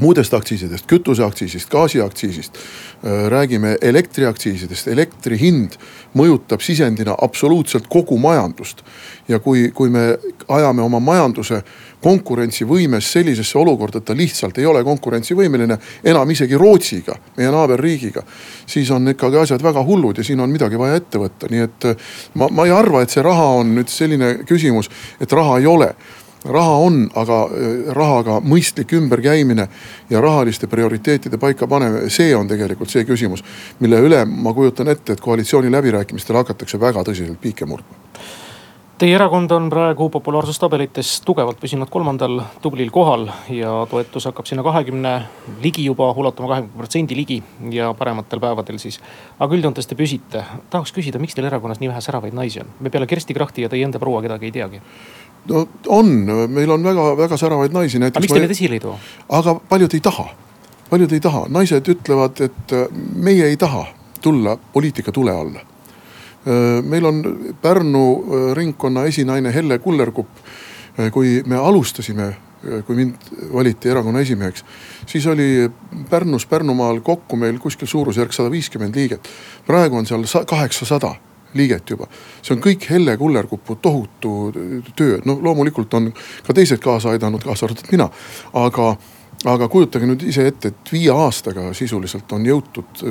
muudest 0.00 0.34
aktsiisidest, 0.34 0.86
kütuseaktsiisist, 0.86 1.68
gaasiaktsiisist, 1.70 2.56
äh, 2.56 3.26
räägime 3.28 3.76
elektriaktsiisidest, 3.80 4.88
elektri 4.88 5.36
hind 5.40 5.76
mõjutab 6.16 6.64
sisendina 6.64 7.14
absoluutselt 7.20 7.86
kogu 7.88 8.18
majandust. 8.18 8.82
ja 9.28 9.38
kui, 9.38 9.70
kui 9.70 9.88
me 9.90 10.18
ajame 10.48 10.82
oma 10.82 10.98
majanduse 11.00 11.62
konkurentsivõimes 12.02 13.12
sellisesse 13.12 13.58
olukorda, 13.58 13.98
et 13.98 14.04
ta 14.04 14.16
lihtsalt 14.16 14.58
ei 14.58 14.66
ole 14.66 14.82
konkurentsivõimeline 14.84 15.78
enam 16.04 16.30
isegi 16.30 16.58
Rootsiga, 16.58 17.14
meie 17.36 17.50
naaberriigiga. 17.50 18.22
siis 18.66 18.90
on 18.90 19.08
ikkagi 19.08 19.36
asjad 19.36 19.62
väga 19.62 19.84
hullud 19.84 20.18
ja 20.18 20.24
siin 20.24 20.40
on 20.40 20.50
midagi 20.50 20.78
vaja 20.78 20.96
ette 20.96 21.18
võtta, 21.18 21.50
nii 21.50 21.60
et 21.60 21.84
äh, 21.84 21.96
ma, 22.34 22.48
ma 22.48 22.66
ei 22.66 22.72
arva, 22.72 23.02
et 23.02 23.10
see 23.10 23.22
raha 23.22 23.46
on 23.60 23.74
nüüd 23.76 23.88
selline 23.88 24.34
küsimus, 24.48 24.90
et 25.20 25.32
raha 25.32 25.58
ei 25.58 25.66
ole 25.66 25.94
raha 26.44 26.76
on, 26.86 27.02
aga 27.14 27.38
äh, 27.46 27.94
rahaga 27.94 28.40
mõistlik 28.44 28.92
ümberkäimine 28.98 29.68
ja 30.10 30.20
rahaliste 30.20 30.66
prioriteetide 30.66 31.38
paikapanemine, 31.38 32.10
see 32.10 32.34
on 32.36 32.48
tegelikult 32.50 32.90
see 32.90 33.06
küsimus, 33.08 33.44
mille 33.80 34.00
üle 34.02 34.24
ma 34.26 34.54
kujutan 34.54 34.90
ette, 34.92 35.12
et 35.12 35.24
koalitsiooniläbirääkimistel 35.24 36.42
hakatakse 36.42 36.80
väga 36.80 37.04
tõsiselt 37.06 37.40
piike 37.42 37.68
murdma. 37.68 38.00
Teie 39.02 39.16
erakond 39.18 39.50
on 39.50 39.64
praegu 39.66 40.06
populaarsustabelites 40.14 41.08
tugevalt 41.26 41.56
püsinud 41.58 41.90
kolmandal 41.90 42.36
tublil 42.62 42.90
kohal 42.94 43.24
ja 43.50 43.72
toetus 43.90 44.28
hakkab 44.28 44.46
sinna 44.46 44.62
kahekümne 44.62 45.14
ligi 45.64 45.88
juba 45.88 46.12
ulatuma 46.12 46.52
kahekümne 46.52 46.76
protsendi 46.76 47.16
ligi 47.18 47.40
ja 47.74 47.88
parematel 47.98 48.38
päevadel 48.38 48.78
siis. 48.78 49.00
aga 49.40 49.58
üldjoontes 49.58 49.90
te 49.90 49.98
püsite, 49.98 50.44
tahaks 50.70 50.94
küsida, 50.94 51.18
miks 51.18 51.34
teil 51.34 51.48
erakonnas 51.50 51.82
nii 51.82 51.90
vähe 51.90 52.04
säravaid 52.04 52.36
naisi 52.38 52.62
on? 52.62 52.70
me 52.78 52.94
peale 52.94 53.10
Kersti 53.10 53.34
Krachti 53.34 53.66
ja 53.66 53.72
teie 53.72 53.82
enda 53.88 53.98
proua 53.98 54.22
kedagi 54.22 54.52
ei 54.52 54.54
teagi 54.54 54.82
no 55.48 55.68
on, 55.86 56.12
meil 56.48 56.70
on 56.70 56.84
väga-väga 56.84 57.36
säravaid 57.36 57.74
naisi. 57.74 57.98
aga 58.02 58.20
miks 58.20 58.32
te 58.32 58.40
neid 58.40 58.54
esile 58.54 58.78
ei 58.78 58.82
too? 58.82 58.94
aga 59.28 59.54
paljud 59.68 59.94
ei 59.94 60.00
taha, 60.04 60.28
paljud 60.90 61.12
ei 61.12 61.20
taha, 61.20 61.46
naised 61.52 61.88
ütlevad, 61.94 62.42
et 62.46 62.76
äh, 62.76 62.86
meie 63.14 63.48
ei 63.50 63.56
taha 63.56 63.86
tulla 64.22 64.56
poliitika 64.72 65.12
tule 65.12 65.34
alla. 65.34 65.60
Äh, 65.62 66.82
meil 66.84 67.06
on 67.06 67.24
Pärnu 67.62 68.04
äh, 68.12 68.54
ringkonna 68.56 69.06
esinaine 69.10 69.54
Helle 69.54 69.78
Kullerkupp. 69.78 70.30
kui 71.12 71.42
me 71.46 71.56
alustasime 71.56 72.34
kui 72.86 72.96
mind 72.96 73.14
valiti 73.52 73.88
erakonna 73.88 74.20
esimeheks, 74.20 74.64
siis 75.06 75.26
oli 75.26 75.70
Pärnus, 76.10 76.44
Pärnumaal 76.46 77.00
kokku 77.00 77.36
meil 77.36 77.56
kuskil 77.58 77.88
suurusjärk 77.88 78.32
sada 78.32 78.50
viiskümmend 78.50 78.94
liiget. 78.94 79.28
praegu 79.66 79.96
on 79.96 80.06
seal 80.06 80.24
kaheksasada 80.46 81.14
liiget 81.54 81.90
juba. 81.90 82.06
see 82.42 82.56
on 82.56 82.62
kõik 82.62 82.86
Helle 82.90 83.16
Kullerkupu 83.16 83.76
tohutu 83.82 84.52
töö, 84.96 85.20
no 85.24 85.38
loomulikult 85.42 85.94
on 85.94 86.12
ka 86.46 86.54
teised 86.54 86.80
kaasa 86.82 87.10
aidanud, 87.10 87.42
kaasa 87.42 87.66
arvatud 87.66 87.90
mina, 87.92 88.08
aga 88.52 88.96
aga 89.48 89.66
kujutage 89.68 90.06
nüüd 90.06 90.22
ise 90.28 90.44
ette, 90.46 90.70
et 90.70 90.92
viie 90.92 91.10
aastaga 91.10 91.64
sisuliselt 91.74 92.30
on 92.36 92.44
jõutud 92.46 93.02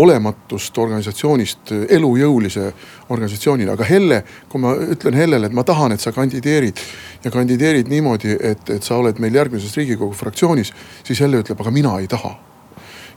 olematust 0.00 0.78
organisatsioonist 0.78 1.72
elujõulise 1.98 2.70
organisatsioonini. 3.12 3.70
aga 3.70 3.84
Helle, 3.84 4.22
kui 4.48 4.60
ma 4.60 4.72
ütlen 4.76 5.14
Hellele, 5.14 5.46
et 5.46 5.52
ma 5.52 5.64
tahan, 5.64 5.92
et 5.92 6.00
sa 6.00 6.12
kandideerid 6.16 6.80
ja 7.24 7.30
kandideerid 7.30 7.92
niimoodi, 7.92 8.38
et, 8.40 8.70
et 8.70 8.82
sa 8.82 8.96
oled 8.96 9.20
meil 9.20 9.34
järgmises 9.34 9.76
riigikogu 9.76 10.16
fraktsioonis, 10.16 10.72
siis 11.04 11.20
Helle 11.20 11.44
ütleb, 11.44 11.60
aga 11.60 11.70
mina 11.74 11.98
ei 12.00 12.08
taha 12.08 12.36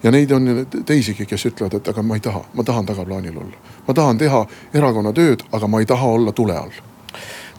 ja 0.04 0.12
neid 0.12 0.32
on 0.32 0.68
teisigi, 0.86 1.26
kes 1.26 1.46
ütlevad, 1.46 1.80
et 1.80 1.88
aga 1.88 2.04
ma 2.04 2.16
ei 2.16 2.24
taha, 2.24 2.44
ma 2.54 2.64
tahan 2.64 2.86
tagaplaanil 2.86 3.38
olla. 3.38 3.58
ma 3.88 3.94
tahan 3.94 4.18
teha 4.18 4.46
erakonna 4.74 5.14
tööd, 5.14 5.44
aga 5.52 5.68
ma 5.68 5.80
ei 5.80 5.86
taha 5.86 6.08
olla 6.08 6.32
tule 6.32 6.58
all. 6.58 6.72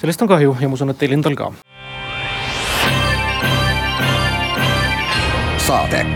sellest 0.01 0.23
on 0.23 0.29
kahju 0.29 0.57
ja 0.61 0.69
ma 0.69 0.75
usun, 0.75 0.91
et 0.91 0.99
teil 0.99 1.13
endal 1.13 1.37
ka 1.37 1.53
saade. 5.71 6.07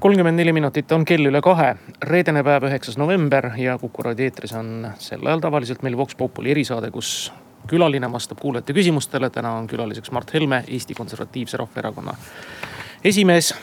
kolmkümmend 0.00 0.36
neli 0.36 0.52
minutit 0.52 0.92
on 0.92 1.04
kell 1.04 1.28
üle 1.28 1.40
kahe, 1.40 1.74
reedene 2.02 2.42
päev, 2.44 2.66
üheksas 2.68 2.96
november 2.98 3.52
ja 3.56 3.76
Kuku 3.78 4.02
raadio 4.02 4.26
eetris 4.26 4.52
on 4.58 4.88
sel 4.98 5.22
ajal 5.26 5.44
tavaliselt 5.44 5.84
meil 5.86 5.96
Vox 5.96 6.16
Populi 6.18 6.50
erisaade, 6.50 6.90
kus 6.90 7.32
külaline 7.70 8.10
vastab 8.12 8.40
kuulajate 8.40 8.74
küsimustele. 8.74 9.30
täna 9.30 9.52
on 9.52 9.66
külaliseks 9.66 10.10
Mart 10.10 10.34
Helme, 10.34 10.64
Eesti 10.68 10.94
Konservatiivse 10.94 11.56
Rahvaerakonna 11.56 12.16
esimees. 13.04 13.54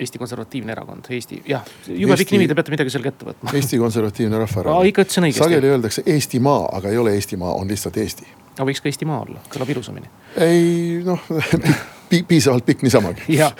Eesti 0.00 0.18
Konservatiivne 0.18 0.72
Erakond, 0.72 1.10
Eesti, 1.10 1.42
jah, 1.48 1.64
jube 1.86 2.12
Eesti... 2.12 2.24
pikk 2.24 2.36
nimi, 2.36 2.48
te 2.48 2.56
peate 2.58 2.74
midagi 2.74 2.94
sellega 2.94 3.14
ette 3.14 3.28
võtma. 3.30 3.54
Eesti 3.56 3.80
Konservatiivne 3.80 4.40
Rahvaerakond. 4.44 4.92
ikka 4.92 5.06
ütlesin 5.06 5.28
õigesti. 5.28 5.44
sageli 5.44 5.72
öeldakse 5.74 6.06
Eestimaa, 6.06 6.68
aga 6.78 6.92
ei 6.92 7.02
ole 7.02 7.16
Eestimaa, 7.18 7.56
on 7.56 7.68
lihtsalt 7.72 7.96
Eesti. 8.04 8.28
aga 8.56 8.70
võiks 8.70 8.84
ka 8.84 8.92
Eestimaa 8.92 9.20
olla, 9.26 9.44
kõlab 9.52 9.76
ilusamini. 9.76 10.10
ei 10.36 11.04
noh 11.06 11.22
pi 12.08 12.22
piisavalt 12.28 12.66
pikk 12.66 12.82
niisamagi. 12.82 13.26
jah, 13.40 13.52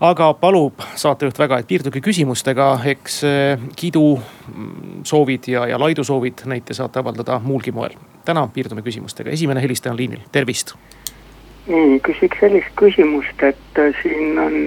aga 0.00 0.32
palub 0.40 0.82
saatejuht 0.98 1.38
väga, 1.38 1.60
et 1.60 1.68
piirduge 1.70 2.02
küsimustega, 2.04 2.72
eks 2.92 3.22
eh, 3.26 3.64
kiidusoovid 3.76 5.50
ja, 5.50 5.66
ja 5.72 5.80
laidusoovid, 5.80 6.44
neid 6.50 6.68
te 6.68 6.76
saate 6.76 7.02
avaldada 7.02 7.40
muulgi 7.44 7.74
moel. 7.74 7.96
täna 8.24 8.46
piirdume 8.52 8.82
küsimustega, 8.86 9.32
esimene 9.32 9.62
helistaja 9.62 9.94
on 9.94 9.98
liinil, 9.98 10.22
tervist. 10.32 10.74
nii, 11.66 11.98
küsiks 12.06 12.40
sellist 12.42 12.72
küsimust, 12.78 13.42
et 13.42 13.82
eh, 13.82 13.94
siin 14.02 14.38
on, 14.38 14.58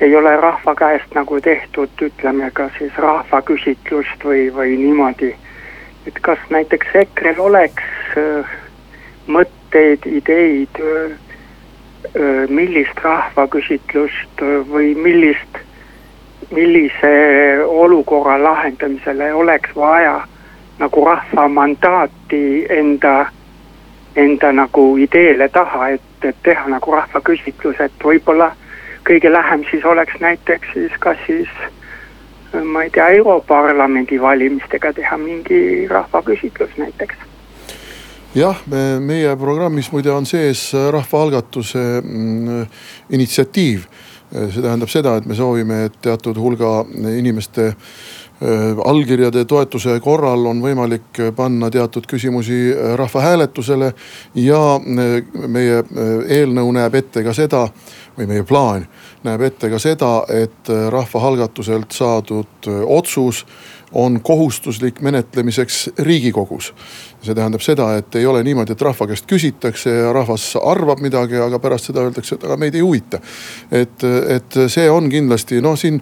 ei 0.00 0.16
ole 0.16 0.36
rahva 0.36 0.74
käest 0.74 1.14
nagu 1.14 1.40
tehtud, 1.40 1.90
ütleme 2.02 2.50
ka 2.50 2.70
siis 2.78 2.96
rahvaküsitlust 2.98 4.24
või, 4.24 4.48
või 4.54 4.76
niimoodi. 4.76 5.34
et 6.06 6.18
kas 6.20 6.38
näiteks 6.50 6.86
EKRE-l 6.94 7.40
oleks 7.40 8.16
äh, 8.18 8.56
mõtteid, 9.26 10.06
ideid 10.06 10.80
äh, 10.80 11.12
millist 12.48 12.98
rahvaküsitlust 13.04 14.42
või 14.70 14.94
millist, 14.94 15.60
millise 16.50 17.12
olukorra 17.66 18.42
lahendamisele 18.42 19.34
oleks 19.34 19.76
vaja 19.76 20.26
nagu 20.78 21.04
rahva 21.04 21.48
mandaati 21.48 22.66
enda, 22.68 23.26
enda 24.16 24.52
nagu 24.52 24.96
ideele 24.96 25.48
taha, 25.48 25.88
et, 25.88 26.24
et 26.24 26.36
teha 26.42 26.66
nagu 26.68 26.92
rahvaküsitlus, 26.92 27.80
et 27.80 28.04
võib-olla 28.04 28.50
kõige 29.08 29.32
lähem 29.32 29.64
siis 29.70 29.84
oleks 29.84 30.20
näiteks 30.20 30.72
siis 30.72 30.92
kas 31.00 31.18
siis 31.26 31.48
ma 32.64 32.82
ei 32.82 32.90
tea, 32.90 33.08
Europarlamendi 33.08 34.20
valimistega 34.20 34.92
teha 34.92 35.18
mingi 35.18 35.88
rahvaküsitlus 35.88 36.76
näiteks 36.76 37.16
jah, 38.34 38.56
me, 38.66 39.00
meie 39.00 39.36
programmis 39.36 39.90
muide 39.92 40.12
on 40.12 40.26
sees 40.28 40.70
rahvaalgatuse 40.72 41.84
mm, 42.02 42.66
initsiatiiv. 43.12 43.86
see 44.32 44.62
tähendab 44.64 44.88
seda, 44.88 45.18
et 45.20 45.26
me 45.28 45.36
soovime, 45.36 45.82
et 45.84 45.96
teatud 46.00 46.38
hulga 46.40 46.86
inimeste 47.18 47.66
äh, 47.68 48.78
allkirjade 48.84 49.44
toetuse 49.44 49.98
korral 50.00 50.46
on 50.48 50.62
võimalik 50.64 51.20
panna 51.36 51.68
teatud 51.70 52.08
küsimusi 52.08 52.72
rahvahääletusele. 52.96 53.92
ja 54.34 54.62
äh, 54.76 55.12
meie 55.46 55.82
äh, 55.82 56.14
eelnõu 56.38 56.72
näeb 56.72 56.94
ette 56.94 57.22
ka 57.22 57.36
seda 57.36 57.66
või 58.18 58.28
meie 58.28 58.44
plaan 58.44 58.86
näeb 59.24 59.40
ette 59.46 59.70
ka 59.70 59.78
seda, 59.82 60.24
et 60.28 60.68
rahvaalgatuselt 60.92 61.92
saadud 61.96 62.68
otsus 62.86 63.44
on 63.92 64.20
kohustuslik 64.20 65.00
menetlemiseks 65.00 65.90
riigikogus. 65.98 66.74
see 67.22 67.34
tähendab 67.34 67.60
seda, 67.60 67.96
et 67.96 68.14
ei 68.14 68.26
ole 68.26 68.42
niimoodi, 68.42 68.72
et 68.72 68.82
rahva 68.82 69.06
käest 69.06 69.26
küsitakse 69.30 69.90
ja 69.90 70.12
rahvas 70.12 70.56
arvab 70.56 70.98
midagi, 70.98 71.36
aga 71.36 71.58
pärast 71.58 71.90
seda 71.90 72.02
öeldakse, 72.02 72.34
et 72.34 72.44
aga 72.44 72.56
meid 72.56 72.74
ei 72.74 72.80
huvita. 72.80 73.20
et, 73.70 74.04
et 74.28 74.58
see 74.68 74.90
on 74.90 75.10
kindlasti 75.10 75.60
noh, 75.60 75.76
siin 75.78 76.00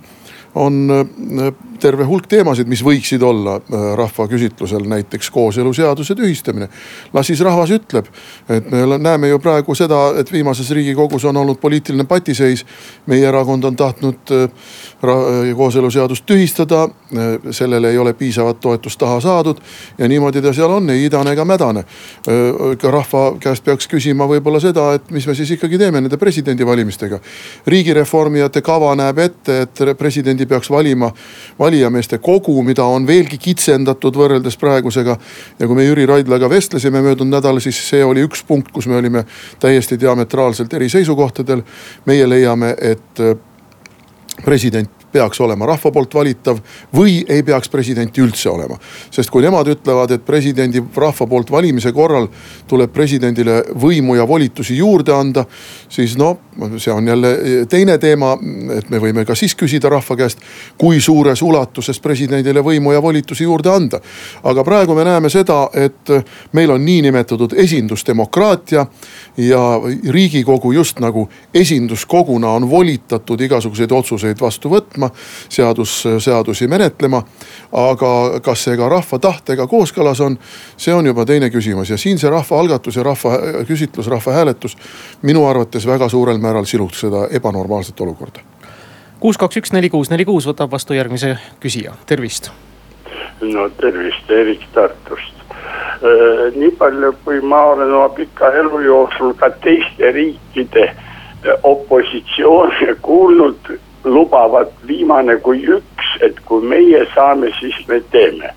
on 0.55 0.91
äh, 0.91 1.53
terve 1.81 2.05
hulk 2.05 2.27
teemasid, 2.29 2.69
mis 2.69 2.83
võiksid 2.85 3.23
olla 3.23 3.57
äh, 3.57 3.85
rahvaküsitlusel, 3.97 4.85
näiteks 4.89 5.31
kooseluseaduse 5.31 6.15
tühistamine. 6.15 6.69
las 7.13 7.27
siis 7.27 7.41
rahvas 7.41 7.71
ütleb, 7.71 8.07
et 8.49 8.71
me 8.71 8.99
näeme 8.99 9.29
ju 9.29 9.39
praegu 9.39 9.75
seda, 9.75 10.01
et 10.19 10.33
viimases 10.33 10.71
riigikogus 10.71 11.25
on 11.25 11.37
olnud 11.37 11.61
poliitiline 11.61 12.05
patiseis. 12.05 12.67
meie 13.07 13.29
erakond 13.29 13.65
on 13.65 13.77
tahtnud 13.77 14.33
äh, 14.33 14.51
kooseluseadust 15.57 16.27
tühistada, 16.27 16.89
sellele 17.51 17.91
ei 17.91 17.99
ole 17.99 18.13
piisavat 18.13 18.61
toetust 18.61 18.99
taha 18.99 19.21
saadud 19.21 19.57
ja 19.99 20.09
niimoodi 20.09 20.43
ta 20.43 20.53
seal 20.53 20.71
on, 20.71 20.91
ei 20.91 21.05
idane 21.05 21.33
ega 21.33 21.45
mädane. 21.45 21.85
ka 22.79 22.91
rahva 22.91 23.37
käest 23.41 23.65
peaks 23.65 23.89
küsima 23.89 24.27
võib-olla 24.29 24.61
seda, 24.61 24.93
et 24.95 25.11
mis 25.11 25.27
me 25.27 25.35
siis 25.35 25.51
ikkagi 25.51 25.79
teeme 25.79 26.01
nende 26.01 26.17
presidendivalimistega. 26.17 27.19
riigireformijate 27.67 28.63
kava 28.63 28.95
näeb 28.95 29.19
ette, 29.19 29.61
et 29.63 29.83
presidendi 29.99 30.40
presidendi 30.41 30.47
peaks 30.47 30.71
valima 30.71 31.13
valijameeste 31.59 32.19
kogu, 32.19 32.63
mida 32.63 32.85
on 32.85 33.07
veelgi 33.07 33.39
kitsendatud 33.39 34.17
võrreldes 34.17 34.57
praegusega. 34.59 35.17
ja 35.59 35.67
kui 35.67 35.77
me 35.77 35.85
Jüri 35.85 36.07
Raidlaga 36.07 36.49
vestlesime 36.49 37.03
möödunud 37.03 37.37
nädalal, 37.37 37.61
siis 37.61 37.77
see 37.89 38.05
oli 38.05 38.25
üks 38.25 38.45
punkt, 38.47 38.73
kus 38.73 38.87
me 38.87 38.97
olime 38.97 39.25
täiesti 39.61 40.01
diametraalselt 40.01 40.73
eri 40.73 40.89
seisukohtadel. 40.89 41.63
meie 42.07 42.29
leiame, 42.29 42.77
et 42.81 43.21
president 44.45 44.91
peaks 45.13 45.41
olema 45.41 45.67
rahva 45.67 45.93
poolt 45.93 46.15
valitav 46.15 46.61
või 46.97 47.21
ei 47.29 47.43
peaks 47.43 47.69
presidenti 47.69 48.23
üldse 48.23 48.51
olema. 48.51 48.79
sest 49.11 49.31
kui 49.31 49.43
nemad 49.43 49.69
ütlevad, 49.69 50.11
et 50.11 50.25
presidendi 50.27 50.83
rahva 50.97 51.27
poolt 51.27 51.51
valimise 51.51 51.93
korral 51.93 52.29
tuleb 52.69 52.93
presidendile 52.93 53.63
võimu 53.75 54.17
ja 54.17 54.27
volitusi 54.29 54.77
juurde 54.77 55.15
anda, 55.15 55.45
siis 55.89 56.17
no 56.17 56.37
see 56.79 56.93
on 56.93 57.09
jälle 57.09 57.39
teine 57.69 57.99
teema, 57.99 58.37
et 58.77 58.91
me 58.91 58.99
võime 59.01 59.25
ka 59.25 59.35
siis 59.35 59.55
küsida 59.57 59.89
rahva 59.89 60.17
käest, 60.17 60.43
kui 60.79 61.01
suures 61.01 61.43
ulatuses 61.43 62.01
presidendile 62.01 62.61
võimu 62.65 62.93
ja 62.93 63.03
volitusi 63.03 63.45
juurde 63.45 63.71
anda. 63.71 64.01
aga 64.43 64.65
praegu 64.65 64.95
me 64.95 65.05
näeme 65.05 65.31
seda, 65.31 65.69
et 65.75 66.13
meil 66.53 66.71
on 66.71 66.85
niinimetatud 66.85 67.55
esindusdemokraatia 67.57 68.87
ja 69.37 69.63
riigikogu 70.09 70.73
just 70.73 71.01
nagu 71.01 71.29
esinduskoguna 71.55 72.51
on 72.51 72.71
volitatud 72.71 73.41
igasuguseid 73.41 73.93
otsuseid 73.93 74.41
vastu 74.41 74.69
võtma 74.69 75.00
võtma, 75.01 75.11
seadus, 75.49 76.05
seadusi 76.19 76.69
menetlema. 76.69 77.23
aga 77.73 78.41
kas 78.43 78.65
see 78.65 78.77
ka 78.77 78.89
rahva 78.89 79.19
tahtega 79.19 79.67
kooskõlas 79.71 80.21
on, 80.21 80.39
see 80.77 80.95
on 80.95 81.07
juba 81.07 81.25
teine 81.25 81.51
küsimus 81.51 81.91
ja 81.91 81.97
siin 81.97 82.19
see 82.19 82.31
rahvaalgatus 82.31 82.97
ja 82.97 83.03
rahvaküsitlus, 83.03 84.09
rahvahääletus 84.09 84.77
minu 85.23 85.47
arvates 85.47 85.87
väga 85.87 86.09
suurel 86.09 86.39
määral 86.39 86.65
siluks 86.65 87.01
seda 87.01 87.29
ebanormaalset 87.31 88.01
olukorda. 88.01 88.41
kuus, 89.21 89.39
kaks, 89.39 89.57
üks, 89.57 89.73
neli, 89.73 89.91
kuus, 89.91 90.11
neli, 90.11 90.25
kuus 90.25 90.47
võtab 90.47 90.71
vastu 90.71 90.95
järgmise 90.95 91.37
küsija, 91.61 91.95
tervist. 92.07 92.51
no 93.41 93.69
tervist, 93.81 94.31
Erik 94.31 94.67
Tartust 94.75 95.39
äh, 95.55 96.51
nii 96.57 96.71
palju, 96.79 97.15
kui 97.25 97.41
ma 97.41 97.63
olen 97.63 97.95
oma 97.95 98.09
pika 98.09 98.51
elu 98.51 98.81
jooksul 98.81 99.33
ka 99.39 99.51
teiste 99.63 100.11
riikide 100.11 100.89
äh, 100.89 101.07
opositsioone 101.63 102.97
kuulnud, 103.03 103.79
lubavad 104.05 104.71
viimane 104.87 105.37
kui 105.45 105.65
üks, 105.69 106.13
et 106.25 106.39
kui 106.49 106.65
meie 106.67 107.05
saame, 107.15 107.51
siis 107.61 107.77
me 107.89 108.01
teeme. 108.11 108.53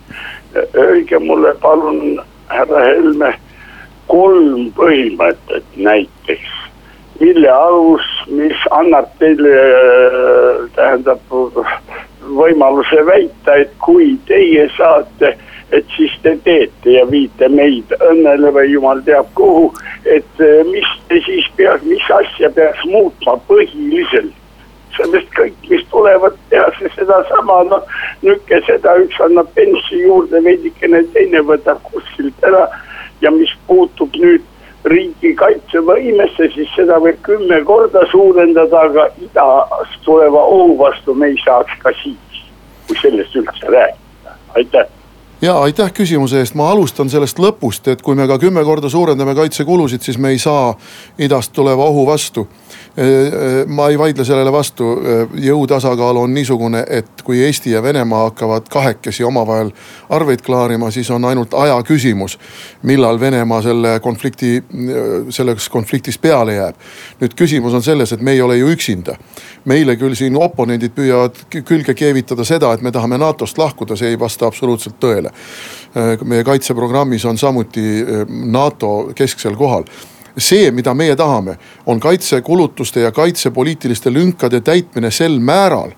Öelge 0.76 1.20
mulle 1.20 1.54
palun, 1.62 2.20
härra 2.52 2.84
Helme, 2.86 3.34
kolm 4.08 4.70
põhimõtet 4.78 5.66
näiteks, 5.76 6.52
mille 7.20 7.50
alus, 7.50 8.06
mis 8.28 8.68
annab 8.72 9.10
teile, 9.20 9.56
tähendab 10.76 11.24
võimaluse 12.24 13.06
väita, 13.08 13.58
et 13.64 13.74
kui 13.84 14.14
teie 14.30 14.68
saate, 14.78 15.34
et 15.74 15.98
siis 15.98 16.14
te 16.22 16.36
teete 16.46 16.98
ja 17.00 17.04
viite 17.10 17.50
meid 17.50 17.92
õnnele 18.00 18.54
või 18.54 18.70
jumal 18.76 19.02
teab 19.08 19.32
kuhu. 19.36 19.72
et 20.06 20.40
mis 20.68 20.90
te 21.08 21.22
siis 21.26 21.46
peaks, 21.56 21.84
mis 21.88 22.04
asja 22.12 22.50
peaks 22.52 22.84
muutma 22.92 23.38
põhiliselt 23.48 24.43
sellest 24.98 25.30
kõik, 25.38 25.58
mis 25.70 25.84
tulevad, 25.92 26.38
tehakse 26.50 26.90
sedasama, 26.96 27.60
noh. 27.70 27.84
nihuke 28.22 28.62
seda, 28.68 28.96
üks 29.04 29.20
annab 29.26 29.50
penssi 29.58 30.02
juurde 30.04 30.44
veidikene, 30.46 31.04
teine 31.16 31.44
võtab 31.48 31.82
kuskilt 31.90 32.48
ära. 32.48 32.68
ja 33.22 33.32
mis 33.32 33.52
puutub 33.68 34.12
nüüd 34.20 34.44
riigi 34.92 35.32
kaitsevõimesse, 35.40 36.50
siis 36.56 36.72
seda 36.76 36.98
võib 37.00 37.22
kümme 37.24 37.62
korda 37.64 38.04
suurendada, 38.12 38.82
aga 38.90 39.06
idast 39.24 40.02
tuleva 40.04 40.44
ohu 40.44 40.76
vastu 40.82 41.16
me 41.16 41.32
ei 41.32 41.40
saaks 41.46 41.78
ka 41.84 41.94
siis, 42.02 42.42
kui 42.88 43.00
sellest 43.00 43.40
üldse 43.40 43.72
rääkida, 43.72 44.36
aitäh 44.60 44.92
ja 45.44 45.56
aitäh 45.62 45.92
küsimuse 45.92 46.40
eest, 46.40 46.56
ma 46.56 46.70
alustan 46.72 47.10
sellest 47.12 47.40
lõpust, 47.40 47.88
et 47.92 48.02
kui 48.02 48.16
me 48.16 48.28
ka 48.28 48.38
kümme 48.40 48.64
korda 48.64 48.90
suurendame 48.90 49.36
kaitsekulusid, 49.36 50.04
siis 50.04 50.18
me 50.18 50.32
ei 50.32 50.40
saa 50.40 50.72
idast 51.20 51.52
tuleva 51.56 51.88
ohu 51.92 52.06
vastu 52.08 52.48
ma 53.68 53.88
ei 53.90 53.98
vaidle 53.98 54.26
sellele 54.26 54.52
vastu, 54.54 54.86
jõutasakaal 55.42 56.18
on 56.22 56.34
niisugune, 56.34 56.84
et 56.94 57.24
kui 57.26 57.40
Eesti 57.42 57.72
ja 57.72 57.82
Venemaa 57.84 58.28
hakkavad 58.28 58.70
kahekesi 58.70 59.24
omavahel 59.26 59.72
arveid 60.14 60.44
klaarima, 60.46 60.92
siis 60.92 61.10
on 61.12 61.26
ainult 61.26 61.54
aja 61.58 61.80
küsimus. 61.84 62.38
millal 62.84 63.20
Venemaa 63.20 63.62
selle 63.62 64.00
konflikti, 64.00 64.64
selles 65.30 65.70
konfliktis 65.70 66.18
peale 66.18 66.54
jääb. 66.54 66.76
nüüd 67.22 67.34
küsimus 67.34 67.74
on 67.74 67.84
selles, 67.84 68.14
et 68.14 68.22
me 68.22 68.32
ei 68.32 68.42
ole 68.42 68.58
ju 68.58 68.70
üksinda. 68.70 69.18
meile 69.66 69.96
küll 69.96 70.16
siin 70.16 70.38
oponendid 70.38 70.92
püüavad 70.92 71.36
külge 71.66 71.94
keevitada 71.94 72.44
seda, 72.44 72.74
et 72.74 72.82
me 72.82 72.92
tahame 72.92 73.18
NATO-st 73.18 73.58
lahkuda, 73.58 73.96
see 73.96 74.10
ei 74.10 74.20
vasta 74.20 74.46
absoluutselt 74.46 74.96
tõele. 75.00 75.32
meie 76.24 76.44
kaitseprogrammis 76.44 77.26
on 77.26 77.38
samuti 77.38 78.06
NATO 78.30 79.10
kesksel 79.16 79.56
kohal 79.56 79.84
see, 80.38 80.72
mida 80.72 80.94
meie 80.94 81.16
tahame, 81.16 81.58
on 81.86 82.00
kaitsekulutuste 82.00 83.00
ja 83.00 83.12
kaitsepoliitiliste 83.12 84.14
lünkade 84.14 84.62
täitmine 84.62 85.12
sel 85.12 85.40
määral, 85.40 85.92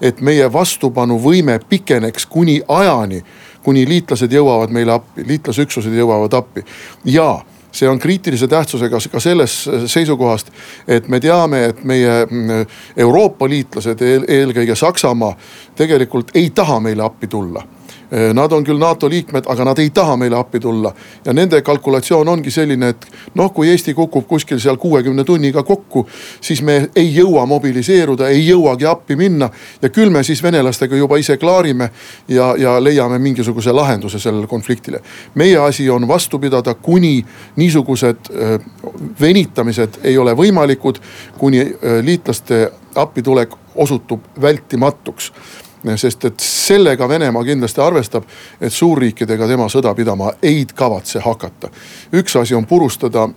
et 0.00 0.20
meie 0.20 0.52
vastupanuvõime 0.52 1.58
pikeneks 1.68 2.26
kuni 2.26 2.60
ajani, 2.68 3.22
kuni 3.62 3.86
liitlased 3.88 4.32
jõuavad 4.32 4.72
meile 4.72 4.92
appi, 4.92 5.24
liitlasüksused 5.26 5.94
jõuavad 5.94 6.34
appi. 6.34 6.64
Ja 7.04 7.40
see 7.72 7.88
on 7.88 7.98
kriitilise 7.98 8.48
tähtsusega 8.48 9.00
ka 9.12 9.20
sellest 9.20 9.68
seisukohast, 9.86 10.52
et 10.88 11.08
me 11.08 11.20
teame, 11.20 11.64
et 11.72 11.82
meie 11.84 12.20
mm, 12.26 12.66
Euroopa 12.96 13.48
liitlased, 13.48 14.04
eelkõige 14.28 14.74
Saksamaa, 14.74 15.34
tegelikult 15.76 16.30
ei 16.34 16.50
taha 16.50 16.80
meile 16.80 17.04
appi 17.04 17.26
tulla 17.26 17.64
nad 18.34 18.52
on 18.52 18.64
küll 18.64 18.78
NATO 18.80 19.08
liikmed, 19.10 19.44
aga 19.52 19.64
nad 19.68 19.78
ei 19.78 19.90
taha 19.90 20.16
meile 20.16 20.36
appi 20.38 20.60
tulla. 20.60 20.92
ja 21.24 21.32
nende 21.32 21.62
kalkulatsioon 21.62 22.28
ongi 22.28 22.50
selline, 22.50 22.88
et 22.88 23.06
noh, 23.34 23.52
kui 23.52 23.68
Eesti 23.68 23.94
kukub 23.94 24.26
kuskil 24.26 24.60
seal 24.60 24.76
kuuekümne 24.76 25.24
tunniga 25.24 25.62
kokku, 25.62 26.06
siis 26.40 26.62
me 26.62 26.88
ei 26.96 27.10
jõua 27.14 27.46
mobiliseeruda, 27.46 28.28
ei 28.28 28.46
jõuagi 28.48 28.86
appi 28.88 29.16
minna. 29.16 29.50
ja 29.82 29.88
küll 29.88 30.10
me 30.10 30.22
siis 30.22 30.42
venelastega 30.42 30.96
juba 30.96 31.16
ise 31.16 31.36
klaarime 31.36 31.90
ja, 32.28 32.54
ja 32.58 32.78
leiame 32.84 33.18
mingisuguse 33.18 33.72
lahenduse 33.72 34.18
sellele 34.18 34.46
konfliktile. 34.46 35.00
meie 35.34 35.58
asi 35.58 35.90
on 35.90 36.08
vastu 36.08 36.38
pidada, 36.38 36.74
kuni 36.74 37.24
niisugused 37.56 38.32
äh, 38.32 38.58
venitamised 39.20 40.00
ei 40.04 40.18
ole 40.18 40.32
võimalikud, 40.32 41.00
kuni 41.38 41.60
äh, 41.60 42.00
liitlaste 42.02 42.70
appitulek 42.94 43.54
osutub 43.74 44.20
vältimatuks 44.40 45.32
sest 45.96 46.24
et 46.24 46.40
sellega 46.40 47.08
Venemaa 47.08 47.44
kindlasti 47.44 47.80
arvestab, 47.80 48.24
et 48.60 48.72
suurriikidega 48.72 49.46
tema 49.48 49.68
sõda 49.68 49.94
pidama 49.94 50.32
ei 50.42 50.66
kavatse 50.74 51.20
hakata. 51.20 51.70
üks 52.12 52.36
asi 52.36 52.54
on 52.54 52.66
purustada 52.66 53.28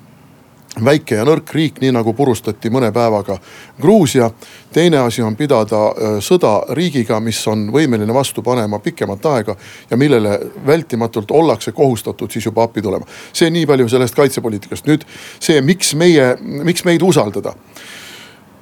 väike 0.80 1.18
ja 1.20 1.26
nõrk 1.28 1.52
riik, 1.56 1.80
nii 1.84 1.92
nagu 1.92 2.14
purustati 2.16 2.70
mõne 2.72 2.92
päevaga 2.96 3.38
Gruusia. 3.82 4.32
teine 4.74 4.98
asi 4.98 5.22
on 5.22 5.36
pidada 5.36 5.76
äh, 5.76 6.20
sõda 6.20 6.74
riigiga, 6.76 7.20
mis 7.20 7.48
on 7.48 7.68
võimeline 7.72 8.14
vastu 8.14 8.42
panema 8.42 8.80
pikemat 8.80 9.26
aega 9.26 9.56
ja 9.90 9.98
millele 9.98 10.40
vältimatult 10.66 11.32
ollakse 11.32 11.72
kohustatud 11.72 12.32
siis 12.32 12.46
juba 12.46 12.64
appi 12.64 12.82
tulema. 12.82 13.06
see 13.34 13.50
nii 13.50 13.66
palju 13.66 13.90
sellest 13.90 14.16
kaitsepoliitikast. 14.16 14.88
nüüd 14.88 15.04
see, 15.40 15.62
miks 15.62 15.96
meie, 15.96 16.38
miks 16.42 16.86
meid 16.86 17.02
usaldada 17.02 17.54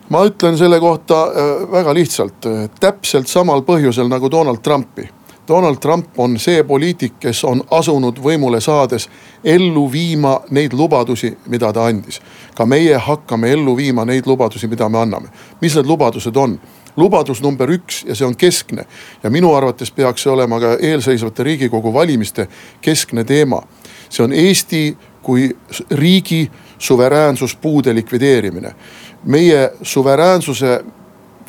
ma 0.10 0.26
ütlen 0.26 0.58
selle 0.58 0.80
kohta 0.80 1.24
äh, 1.24 1.72
väga 1.72 1.94
lihtsalt, 1.94 2.46
äh, 2.46 2.70
täpselt 2.80 3.28
samal 3.28 3.62
põhjusel 3.62 4.10
nagu 4.10 4.32
Donald 4.32 4.62
Trumpi. 4.64 5.10
Donald 5.48 5.78
Trump 5.82 6.20
on 6.20 6.38
see 6.40 6.64
poliitik, 6.64 7.16
kes 7.20 7.44
on 7.44 7.64
asunud 7.72 8.20
võimule 8.22 8.60
saades 8.62 9.08
ellu 9.44 9.88
viima 9.92 10.36
neid 10.54 10.76
lubadusi, 10.78 11.32
mida 11.50 11.74
ta 11.74 11.88
andis. 11.90 12.22
ka 12.56 12.66
meie 12.66 12.98
hakkame 12.98 13.52
ellu 13.52 13.76
viima 13.78 14.06
neid 14.06 14.28
lubadusi, 14.28 14.68
mida 14.68 14.90
me 14.90 15.00
anname. 15.00 15.30
mis 15.62 15.76
need 15.76 15.86
lubadused 15.86 16.38
on? 16.38 16.60
lubadus 16.98 17.42
number 17.42 17.70
üks 17.70 18.04
ja 18.08 18.16
see 18.16 18.28
on 18.28 18.36
keskne 18.36 18.86
ja 19.24 19.30
minu 19.30 19.54
arvates 19.56 19.92
peaks 19.92 20.24
see 20.24 20.32
olema 20.32 20.60
ka 20.60 20.78
eelseisvate 20.82 21.44
riigikogu 21.44 21.94
valimiste 21.94 22.48
keskne 22.82 23.24
teema. 23.24 23.62
see 24.10 24.24
on 24.24 24.34
Eesti 24.34 24.98
kui 25.22 25.58
riigi 25.92 26.52
suveräänsuspuude 26.78 27.96
likvideerimine 27.96 28.76
meie 29.24 29.72
suveräänsuse 29.82 30.84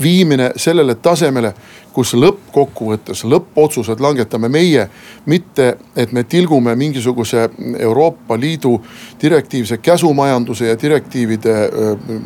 viimine 0.02 0.50
sellele 0.56 0.94
tasemele, 0.94 1.54
kus 1.92 2.14
lõppkokkuvõttes 2.14 3.24
lõppotsused 3.26 4.00
langetame 4.00 4.48
meie. 4.48 4.88
mitte, 5.26 5.76
et 5.96 6.12
me 6.12 6.24
tilgume 6.24 6.74
mingisuguse 6.76 7.50
Euroopa 7.78 8.40
Liidu 8.40 8.80
direktiivse 9.22 9.78
käsumajanduse 9.78 10.66
ja 10.66 10.76
direktiivide 10.82 11.54
äh, 11.54 11.70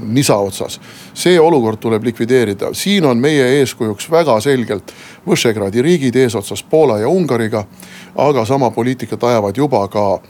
nisa 0.06 0.36
otsas. 0.36 0.80
see 1.14 1.40
olukord 1.40 1.78
tuleb 1.78 2.04
likvideerida, 2.04 2.68
siin 2.72 3.04
on 3.04 3.18
meie 3.18 3.58
eeskujuks 3.60 4.10
väga 4.10 4.40
selgelt 4.40 4.92
Võšegradi 5.26 5.82
riigid 5.82 6.16
eesotsas 6.16 6.62
Poola 6.62 6.98
ja 6.98 7.08
Ungariga. 7.08 7.64
aga 8.16 8.44
sama 8.44 8.70
poliitikat 8.70 9.24
ajavad 9.24 9.56
juba 9.56 9.88
ka 9.88 10.20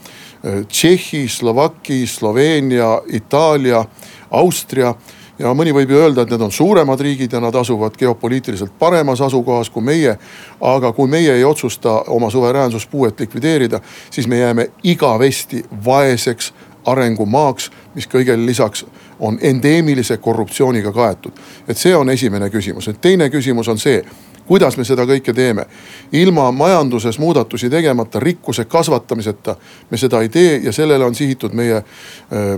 Tšehhi, 0.69 1.29
Slovakki, 1.29 2.07
Sloveenia, 2.07 3.01
Itaalia 3.07 3.85
Austria 4.31 4.95
ja 5.39 5.55
mõni 5.55 5.75
võib 5.75 5.91
ju 5.91 5.99
öelda, 5.99 6.23
et 6.23 6.31
need 6.31 6.43
on 6.47 6.53
suuremad 6.53 7.01
riigid 7.01 7.33
ja 7.33 7.41
nad 7.43 7.55
asuvad 7.55 7.97
geopoliitiliselt 7.99 8.77
paremas 8.79 9.21
asukohas 9.21 9.71
kui 9.71 9.83
meie. 9.83 10.19
aga 10.61 10.93
kui 10.93 11.09
meie 11.09 11.35
ei 11.35 11.45
otsusta 11.45 12.03
oma 12.07 12.31
suveräänsuspuuet 12.31 13.21
likvideerida, 13.21 13.81
siis 14.11 14.27
me 14.29 14.39
jääme 14.39 14.71
igavesti 14.83 15.65
vaeseks 15.85 16.53
arengumaaks, 16.87 17.71
mis 17.95 18.07
kõigele 18.07 18.47
lisaks 18.47 18.85
on 19.21 19.39
endeemilise 19.43 20.17
korruptsiooniga 20.17 20.93
kaetud. 20.93 21.33
et 21.69 21.77
see 21.77 21.97
on 21.97 22.11
esimene 22.11 22.51
küsimus, 22.51 22.87
nüüd 22.89 23.01
teine 23.01 23.31
küsimus 23.31 23.69
on 23.69 23.79
see 23.79 24.05
kuidas 24.47 24.77
me 24.77 24.85
seda 24.85 25.07
kõike 25.09 25.35
teeme? 25.35 25.67
ilma 26.13 26.51
majanduses 26.53 27.19
muudatusi 27.19 27.71
tegemata, 27.71 28.21
rikkuse 28.21 28.65
kasvatamiseta 28.65 29.57
me 29.91 29.97
seda 29.99 30.21
ei 30.23 30.29
tee 30.29 30.61
ja 30.65 30.73
sellele 30.73 31.05
on 31.05 31.15
sihitud 31.15 31.53
meie 31.53 31.77
äh, 31.77 31.85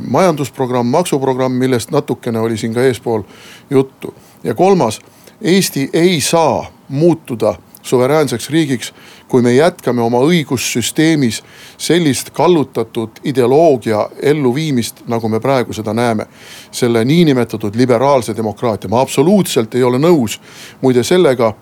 majandusprogramm, 0.08 0.88
maksuprogramm, 0.88 1.54
millest 1.54 1.90
natukene 1.90 2.40
oli 2.40 2.56
siin 2.56 2.74
ka 2.74 2.82
eespool 2.82 3.22
juttu. 3.70 4.14
ja 4.44 4.54
kolmas, 4.54 5.00
Eesti 5.40 5.90
ei 5.92 6.20
saa 6.20 6.72
muutuda 6.88 7.54
suveräänseks 7.86 8.50
riigiks, 8.50 8.94
kui 9.28 9.42
me 9.42 9.54
jätkame 9.54 10.02
oma 10.02 10.18
õigussüsteemis 10.18 11.42
sellist 11.78 12.30
kallutatud 12.30 13.20
ideoloogia 13.24 14.08
elluviimist, 14.22 15.04
nagu 15.06 15.28
me 15.28 15.40
praegu 15.40 15.72
seda 15.72 15.94
näeme. 15.94 16.26
selle 16.70 17.04
niinimetatud 17.04 17.74
liberaalse 17.76 18.36
demokraatia, 18.36 18.90
ma 18.90 19.00
absoluutselt 19.00 19.74
ei 19.74 19.82
ole 19.82 19.98
nõus 19.98 20.40
muide 20.80 21.02
sellega 21.02 21.54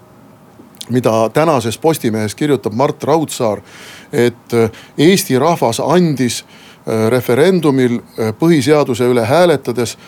mida 0.88 1.31
tänases 1.33 1.79
Postimehes 1.79 2.35
kirjutab 2.35 2.73
Mart 2.73 3.05
Raudsaar, 3.05 3.61
et 4.12 4.55
äh, 4.55 4.70
Eesti 4.99 5.38
rahvas 5.38 5.81
andis 5.81 6.44
äh, 6.44 7.11
referendumil 7.11 7.99
äh, 7.99 8.33
põhiseaduse 8.38 9.09
üle 9.09 9.25
hääletades 9.25 9.99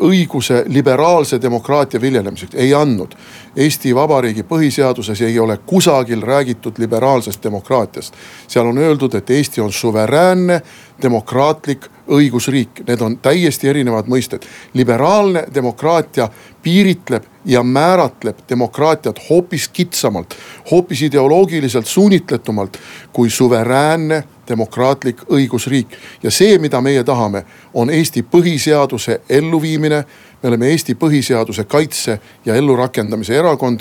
õiguse 0.00 0.60
liberaalse 0.70 1.40
demokraatia 1.42 1.98
viljelemiseks, 2.00 2.54
ei 2.54 2.70
andnud. 2.74 3.16
Eesti 3.56 3.90
Vabariigi 3.94 4.44
põhiseaduses 4.46 5.24
ei 5.26 5.38
ole 5.42 5.56
kusagil 5.66 6.22
räägitud 6.22 6.78
liberaalsest 6.78 7.42
demokraatiast. 7.42 8.14
seal 8.48 8.66
on 8.66 8.78
öeldud, 8.78 9.14
et 9.14 9.30
Eesti 9.30 9.60
on 9.60 9.72
suveräänne 9.72 10.60
demokraatlik 11.02 11.88
õigusriik, 12.08 12.82
need 12.86 13.00
on 13.00 13.18
täiesti 13.18 13.68
erinevad 13.68 14.06
mõisted. 14.06 14.44
liberaalne 14.74 15.44
demokraatia 15.54 16.28
piiritleb 16.62 17.24
ja 17.44 17.62
määratleb 17.62 18.38
demokraatiat 18.48 19.20
hoopis 19.30 19.68
kitsamalt, 19.68 20.34
hoopis 20.70 21.02
ideoloogiliselt 21.02 21.86
suunitletumalt 21.86 22.78
kui 23.12 23.30
suveräänne 23.30 24.24
demokraatlik 24.48 25.22
õigusriik. 25.30 25.86
ja 26.22 26.30
see, 26.30 26.58
mida 26.58 26.80
meie 26.80 27.04
tahame, 27.04 27.44
on 27.74 27.90
Eesti 27.90 28.22
põhiseaduse 28.22 29.20
elluviimine. 29.28 30.04
me 30.42 30.48
oleme 30.48 30.68
Eesti 30.68 30.94
põhiseaduse 30.94 31.64
kaitse 31.64 32.20
ja 32.44 32.54
ellurakendamise 32.54 33.38
erakond 33.38 33.80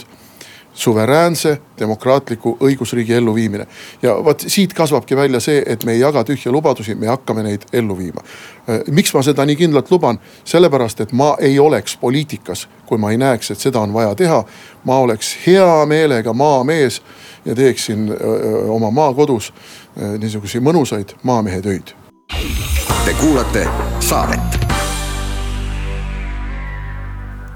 suveräänse 0.75 1.61
demokraatliku 1.79 2.57
õigusriigi 2.61 3.13
elluviimine. 3.13 3.67
ja 4.01 4.23
vot 4.23 4.43
siit 4.47 4.73
kasvabki 4.73 5.15
välja 5.15 5.39
see, 5.39 5.63
et 5.65 5.83
me 5.83 5.91
ei 5.91 5.99
jaga 5.99 6.23
tühje 6.23 6.51
lubadusi, 6.51 6.95
me 6.95 7.07
hakkame 7.07 7.43
neid 7.43 7.61
ellu 7.73 7.97
viima. 7.97 8.21
Äh, 8.69 8.81
miks 8.91 9.13
ma 9.13 9.23
seda 9.23 9.45
nii 9.45 9.55
kindlalt 9.55 9.91
luban? 9.91 10.19
sellepärast, 10.43 11.01
et 11.01 11.11
ma 11.11 11.35
ei 11.39 11.59
oleks 11.59 11.97
poliitikas, 11.97 12.67
kui 12.85 12.97
ma 12.97 13.11
ei 13.11 13.17
näeks, 13.17 13.51
et 13.51 13.59
seda 13.59 13.79
on 13.79 13.93
vaja 13.93 14.15
teha. 14.15 14.43
ma 14.83 14.97
oleks 14.99 15.37
hea 15.47 15.85
meelega 15.85 16.33
maamees 16.33 17.01
ja 17.45 17.55
teeksin 17.55 18.09
öö, 18.21 18.65
oma 18.67 18.91
maakodus 18.91 19.53
niisuguseid 20.19 20.63
mõnusaid 20.63 21.15
maamehe 21.23 21.61
töid. 21.61 21.95
Te 23.05 23.13
kuulate 23.13 23.67
saadet 23.99 24.64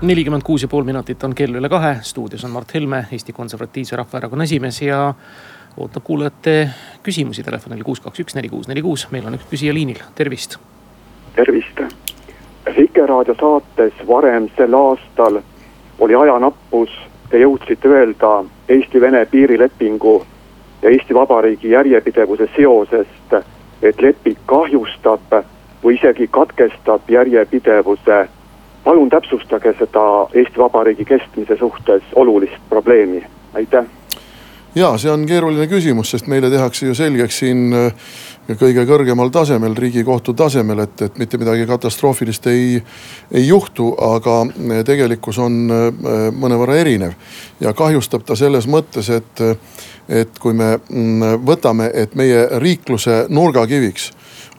nelikümmend 0.01 0.43
kuus 0.43 0.61
ja 0.61 0.67
pool 0.67 0.83
minutit 0.83 1.23
on 1.23 1.33
kell 1.35 1.55
üle 1.59 1.69
kahe, 1.69 1.97
stuudios 2.01 2.43
on 2.47 2.51
Mart 2.51 2.73
Helme, 2.73 3.03
Eesti 3.11 3.33
Konservatiivse 3.33 3.95
Rahvaerakonna 3.95 4.43
esimees 4.43 4.81
ja 4.81 5.13
ootab 5.77 6.03
kuulajate 6.03 6.69
küsimusi 7.03 7.43
telefonil 7.43 7.83
kuus, 7.83 7.99
kaks, 7.99 8.19
üks, 8.23 8.35
neli, 8.35 8.49
kuus, 8.49 8.67
neli, 8.67 8.81
kuus. 8.81 9.07
meil 9.11 9.27
on 9.27 9.35
üks 9.35 9.49
küsija 9.51 9.73
liinil, 9.73 9.99
tervist. 10.15 10.55
tervist. 11.35 11.83
Vikerraadio 12.77 13.35
saates 13.39 13.93
varem 14.07 14.47
sel 14.57 14.73
aastal 14.73 15.41
oli 15.99 16.15
ajanappus, 16.15 16.95
te 17.29 17.43
jõudsite 17.43 17.91
öelda 17.91 18.43
Eesti-Vene 18.69 19.25
piirilepingu 19.25 20.25
ja 20.81 20.89
Eesti 20.89 21.13
Vabariigi 21.15 21.75
järjepidevuse 21.75 22.47
seosest, 22.55 23.39
et 23.81 24.01
leping 24.01 24.39
kahjustab 24.45 25.41
või 25.83 25.99
isegi 25.99 26.27
katkestab 26.31 27.09
järjepidevuse 27.09 28.27
palun 28.89 29.09
täpsustage 29.09 29.75
seda 29.77 30.03
Eesti 30.33 30.57
Vabariigi 30.57 31.05
kestmise 31.05 31.57
suhtes 31.59 32.03
olulist 32.15 32.57
probleemi, 32.69 33.21
aitäh. 33.53 33.85
ja 34.75 34.97
see 34.97 35.11
on 35.11 35.27
keeruline 35.29 35.67
küsimus, 35.69 36.09
sest 36.11 36.25
meile 36.27 36.49
tehakse 36.49 36.87
ju 36.87 36.95
selgeks 36.97 37.37
siin 37.43 37.67
äh, 37.77 38.55
kõige 38.57 38.87
kõrgemal 38.89 39.29
tasemel, 39.29 39.75
riigikohtu 39.77 40.33
tasemel, 40.33 40.81
et, 40.87 41.01
et 41.05 41.21
mitte 41.21 41.37
midagi 41.37 41.67
katastroofilist 41.69 42.49
ei, 42.49 42.79
ei 43.31 43.45
juhtu, 43.47 43.91
aga 44.09 44.39
äh, 44.47 44.81
tegelikkus 44.89 45.37
on 45.45 45.59
äh, 45.69 45.85
mõnevõrra 46.33 46.81
erinev. 46.81 47.13
ja 47.61 47.73
kahjustab 47.77 48.25
ta 48.25 48.35
selles 48.39 48.65
mõttes, 48.65 49.11
et, 49.13 49.45
et 50.09 50.41
kui 50.41 50.57
me 50.57 50.79
mm, 50.79 51.45
võtame, 51.45 51.91
et 51.93 52.17
meie 52.17 52.47
riikluse 52.57 53.27
nurgakiviks 53.29 54.09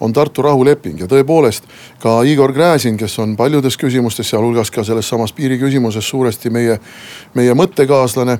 on 0.00 0.12
Tartu 0.12 0.42
rahuleping 0.42 1.00
ja 1.00 1.08
tõepoolest 1.08 1.68
ka 2.00 2.20
Igor 2.24 2.52
Gräzin, 2.56 2.96
kes 2.96 3.18
on 3.18 3.36
paljudes 3.36 3.76
küsimustes, 3.80 4.30
sealhulgas 4.30 4.70
ka 4.70 4.84
selles 4.84 5.08
samas 5.08 5.32
piiriküsimuses 5.36 6.08
suuresti 6.08 6.50
meie, 6.50 6.78
meie 7.34 7.54
mõttekaaslane 7.54 8.38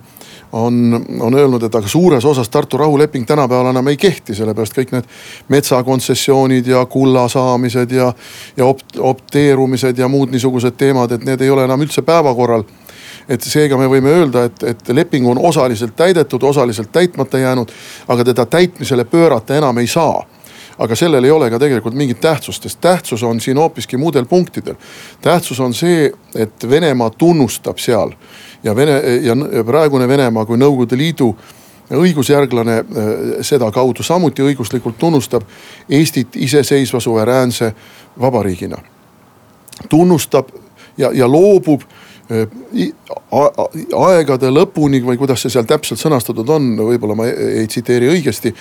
on, 0.53 1.05
on 1.20 1.35
öelnud, 1.35 1.62
et 1.62 1.75
aga 1.75 1.88
suures 1.88 2.25
osas 2.25 2.49
Tartu 2.49 2.81
rahuleping 2.81 3.27
tänapäeval 3.27 3.70
enam 3.70 3.92
ei 3.92 3.96
kehti, 4.01 4.35
sellepärast 4.35 4.77
kõik 4.79 4.94
need 4.96 5.11
metsakontsessioonid 5.49 6.66
ja 6.73 6.85
kulla 6.87 7.29
saamised 7.29 7.92
ja, 7.92 8.12
ja 8.57 8.66
opt-, 8.66 8.99
opteerumised 8.99 9.99
ja 9.99 10.09
muud 10.09 10.33
niisugused 10.33 10.79
teemad, 10.81 11.12
et 11.12 11.25
need 11.29 11.44
ei 11.44 11.51
ole 11.51 11.68
enam 11.68 11.85
üldse 11.85 12.03
päevakorral. 12.03 12.64
Et 13.31 13.42
seega 13.46 13.77
me 13.79 13.87
võime 13.87 14.11
öelda, 14.11 14.49
et, 14.49 14.62
et 14.73 14.88
leping 14.96 15.29
on 15.29 15.38
osaliselt 15.38 15.92
täidetud, 15.96 16.42
osaliselt 16.42 16.90
täitmata 16.92 17.38
jäänud, 17.38 17.70
aga 18.09 18.25
teda 18.25 18.46
täitmisele 18.46 19.05
pöörata 19.05 19.55
enam 19.61 19.79
ei 19.79 19.87
saa 19.87 20.25
aga 20.81 20.97
sellel 20.97 21.25
ei 21.25 21.31
ole 21.31 21.51
ka 21.53 21.59
tegelikult 21.61 21.95
mingit 21.95 22.21
tähtsust, 22.21 22.62
sest 22.62 22.81
tähtsus 22.81 23.23
on 23.23 23.40
siin 23.40 23.59
hoopiski 23.59 23.97
muudel 23.97 24.25
punktidel. 24.25 24.75
tähtsus 25.21 25.61
on 25.61 25.75
see, 25.75 26.12
et 26.35 26.69
Venemaa 26.71 27.11
tunnustab 27.11 27.79
seal 27.79 28.12
ja 28.64 28.77
Vene 28.77 29.03
ja 29.23 29.37
praegune 29.66 30.09
Venemaa 30.09 30.47
kui 30.47 30.57
Nõukogude 30.57 30.97
Liidu 30.97 31.35
õigusjärglane 31.90 32.79
äh, 32.79 32.85
sedakaudu 33.40 34.03
samuti 34.03 34.43
õiguslikult 34.43 34.99
tunnustab 34.99 35.43
Eestit 35.88 36.37
iseseisva 36.37 37.01
suveräänse 37.01 37.75
vabariigina. 38.21 38.77
tunnustab 39.88 40.49
ja, 40.99 41.11
ja 41.12 41.29
loobub 41.29 41.81
aegade 44.01 44.51
lõpuni 44.55 45.01
või 45.05 45.19
kuidas 45.19 45.43
see 45.43 45.53
seal 45.53 45.66
täpselt 45.69 46.01
sõnastatud 46.01 46.49
on, 46.55 46.73
võib-olla 46.79 47.16
ma 47.19 47.27
ei 47.31 47.66
tsiteeri 47.66 48.11
õigesti. 48.14 48.55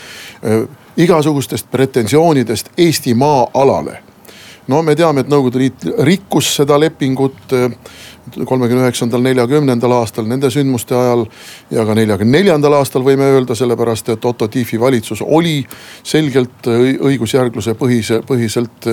igasugustest 0.98 1.70
pretensioonidest 1.72 2.72
Eesti 2.78 3.14
maa-alale. 3.14 4.00
no 4.68 4.82
me 4.84 4.96
teame, 4.96 5.22
et 5.22 5.30
Nõukogude 5.30 5.58
Liit 5.60 5.86
rikkus 6.00 6.56
seda 6.56 6.80
lepingut 6.80 7.54
kolmekümne 8.46 8.84
üheksandal, 8.86 9.24
neljakümnendal 9.26 9.94
aastal 10.00 10.28
nende 10.30 10.52
sündmuste 10.54 10.96
ajal 10.96 11.26
ja 11.72 11.86
ka 11.86 11.96
neljakümne 11.98 12.40
neljandal 12.40 12.78
aastal 12.80 13.04
võime 13.06 13.28
öelda, 13.34 13.56
sellepärast 13.56 14.14
et 14.14 14.26
Otto 14.26 14.48
Tiefi 14.48 14.80
valitsus 14.80 15.24
oli 15.26 15.62
selgelt 16.04 16.68
õigusjärgluse 16.70 17.76
põhise, 17.80 18.22
põhiselt 18.28 18.90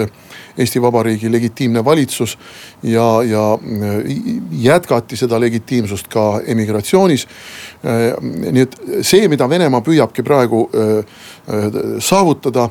Eesti 0.58 0.82
Vabariigi 0.82 1.32
legitiimne 1.32 1.84
valitsus 1.84 2.38
ja, 2.82 3.22
ja 3.22 3.44
äh, 3.54 4.16
jätkati 4.52 5.16
seda 5.16 5.40
legitiimsust 5.40 6.08
ka 6.08 6.40
emigratsioonis. 6.46 7.26
Äh, 7.84 8.06
nii 8.52 8.64
et 8.64 8.78
see, 9.04 9.28
mida 9.28 9.48
Venemaa 9.48 9.84
püüabki 9.84 10.24
praegu 10.24 10.66
äh, 10.72 11.20
saavutada 12.00 12.70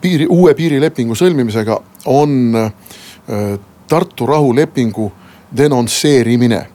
piiri, 0.00 0.26
uue 0.30 0.54
piirilepingu 0.58 1.14
sõlmimisega, 1.18 1.76
on 2.10 2.54
Tartu 3.88 4.26
rahulepingu 4.26 5.12
denonsseerimine 5.56 6.66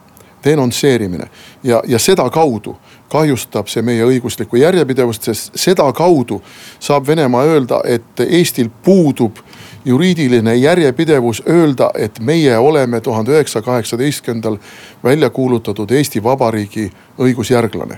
denonsseerimine 0.43 1.28
ja, 1.63 1.84
ja 1.88 1.99
sedakaudu 1.99 2.78
kahjustab 3.10 3.67
see 3.69 3.84
meie 3.86 4.06
õiguslikku 4.06 4.58
järjepidevust, 4.58 5.30
sest 5.30 5.60
sedakaudu 5.60 6.41
saab 6.80 7.08
Venemaa 7.08 7.43
öelda, 7.45 7.82
et 7.86 8.23
Eestil 8.26 8.71
puudub 8.84 9.38
juriidiline 9.86 10.56
järjepidevus 10.56 11.43
öelda, 11.49 11.91
et 11.95 12.19
meie 12.19 12.58
oleme 12.58 13.02
tuhande 13.02 13.32
üheksasaja 13.32 13.65
kaheksateistkümnendal 13.65 14.58
välja 15.04 15.30
kuulutatud 15.30 15.91
Eesti 15.91 16.23
Vabariigi 16.23 16.91
õigusjärglane. 17.19 17.97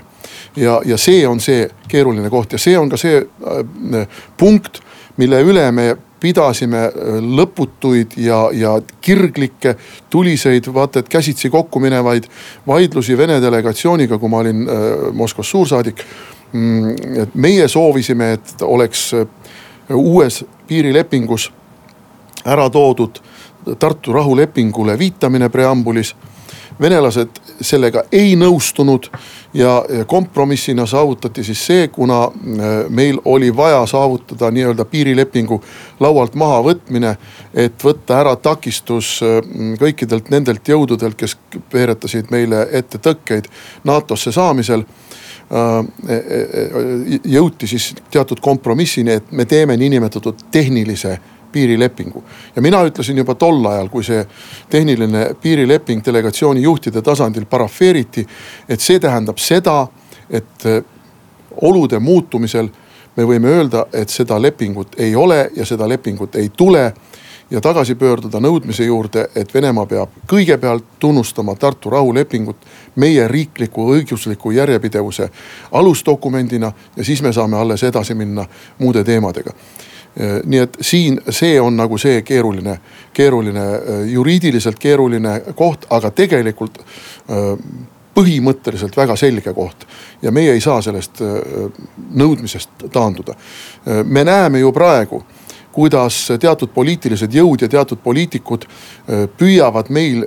ja, 0.56 0.80
ja 0.84 0.96
see 0.96 1.26
on 1.28 1.40
see 1.40 1.68
keeruline 1.88 2.30
koht 2.30 2.52
ja 2.52 2.58
see 2.58 2.78
on 2.78 2.90
ka 2.90 2.96
see 2.96 3.16
äh, 3.16 4.06
punkt, 4.36 4.80
mille 5.16 5.40
üle 5.42 5.70
me 5.72 5.96
pidasime 6.20 6.84
äh, 6.86 7.18
lõputuid 7.20 8.16
ja, 8.20 8.46
ja 8.52 8.76
kirglikke, 9.00 9.76
tuliseid, 10.10 10.68
vaata 10.74 11.02
et 11.02 11.08
käsitsi 11.08 11.50
kokku 11.50 11.80
minevaid 11.80 12.28
vaidlusi 12.66 13.18
Vene 13.18 13.40
delegatsiooniga, 13.42 14.18
kui 14.18 14.32
ma 14.32 14.42
olin 14.44 14.64
äh, 14.68 14.86
Moskvas 15.12 15.50
suursaadik. 15.50 16.04
Mm, 16.52 16.90
et 17.22 17.34
meie 17.34 17.68
soovisime, 17.68 18.32
et 18.38 18.62
oleks 18.62 19.08
äh, 19.14 19.26
uues 19.94 20.44
piirilepingus 20.68 21.50
ära 22.46 22.70
toodud 22.70 23.22
Tartu 23.78 24.12
rahulepingule 24.14 24.94
viitamine 24.98 25.48
preambulis 25.50 26.12
venelased 26.80 27.40
sellega 27.60 28.04
ei 28.12 28.36
nõustunud 28.38 29.08
ja 29.56 29.84
kompromissina 30.06 30.86
saavutati 30.86 31.44
siis 31.44 31.66
see, 31.66 31.88
kuna 31.88 32.22
äh, 32.24 32.30
meil 32.88 33.20
oli 33.24 33.56
vaja 33.56 33.86
saavutada 33.86 34.50
nii-öelda 34.50 34.84
piirilepingu 34.84 35.60
laualt 36.00 36.34
mahavõtmine, 36.34 37.16
et 37.54 37.84
võtta 37.84 38.20
ära 38.20 38.36
takistus 38.36 39.16
äh, 39.24 39.40
kõikidelt 39.80 40.28
nendelt 40.30 40.68
jõududelt, 40.68 41.16
kes 41.16 41.38
veeretasid 41.72 42.30
meile 42.30 42.66
ette 42.72 43.00
tõkkeid 43.00 43.48
NATO-sse 43.84 44.32
saamisel 44.36 44.84
äh, 44.84 45.80
jõuti 47.24 47.70
siis 47.70 47.94
teatud 48.10 48.40
kompromissini, 48.44 49.16
et 49.20 49.32
me 49.32 49.48
teeme 49.48 49.76
niinimetatud 49.76 50.48
tehnilise 50.52 51.18
piirilepingu. 51.56 52.24
ja 52.56 52.62
mina 52.62 52.82
ütlesin 52.84 53.16
juba 53.16 53.34
tol 53.34 53.64
ajal, 53.64 53.88
kui 53.88 54.04
see 54.04 54.26
tehniline 54.70 55.30
piirileping 55.40 56.04
delegatsiooni 56.04 56.62
juhtide 56.62 57.02
tasandil 57.02 57.46
parafeeriti, 57.48 58.26
et 58.68 58.80
see 58.80 59.00
tähendab 59.00 59.40
seda, 59.40 59.86
et 60.30 60.66
eh, 60.68 60.82
olude 61.64 61.98
muutumisel 61.98 62.68
me 63.16 63.24
võime 63.24 63.54
öelda, 63.56 63.86
et 63.92 64.12
seda 64.12 64.36
lepingut 64.42 65.00
ei 65.00 65.16
ole 65.16 65.46
ja 65.56 65.64
seda 65.64 65.88
lepingut 65.88 66.36
ei 66.36 66.52
tule 66.56 66.84
ja 67.50 67.60
tagasi 67.64 67.94
pöörduda 67.94 68.40
nõudmise 68.42 68.84
juurde, 68.84 69.28
et 69.34 69.54
Venemaa 69.54 69.86
peab 69.86 70.20
kõigepealt 70.28 70.98
tunnustama 71.00 71.56
Tartu 71.56 71.90
rahulepingut 71.90 72.68
meie 73.00 73.28
riikliku 73.28 73.88
õigusliku 73.96 74.52
järjepidevuse 74.52 75.30
alusdokumendina 75.72 76.72
ja 76.96 77.04
siis 77.04 77.22
me 77.22 77.32
saame 77.32 77.56
alles 77.56 77.88
edasi 77.88 78.14
minna 78.14 78.44
muude 78.78 79.04
teemadega 79.04 79.56
Äh, 79.56 79.94
nii 80.16 80.58
et 80.58 80.76
siin 80.80 81.18
see 81.28 81.58
on 81.60 81.76
nagu 81.76 81.98
see 82.00 82.22
keeruline, 82.24 82.78
keeruline, 83.12 83.64
äh, 83.74 84.06
juriidiliselt 84.12 84.78
keeruline 84.80 85.40
koht, 85.54 85.84
aga 85.90 86.10
tegelikult 86.10 86.78
äh, 86.80 87.50
põhimõtteliselt 88.16 88.96
väga 88.96 89.16
selge 89.16 89.52
koht. 89.52 89.84
ja 90.22 90.32
meie 90.32 90.52
ei 90.56 90.60
saa 90.60 90.80
sellest 90.82 91.20
nõudmisest 92.16 92.86
taanduda. 92.92 93.34
me 94.04 94.24
näeme 94.24 94.58
ju 94.58 94.72
praegu, 94.72 95.22
kuidas 95.76 96.22
teatud 96.40 96.70
poliitilised 96.72 97.34
jõud 97.36 97.60
ja 97.60 97.68
teatud 97.68 98.00
poliitikud 98.00 98.64
püüavad 99.36 99.90
meil 99.92 100.24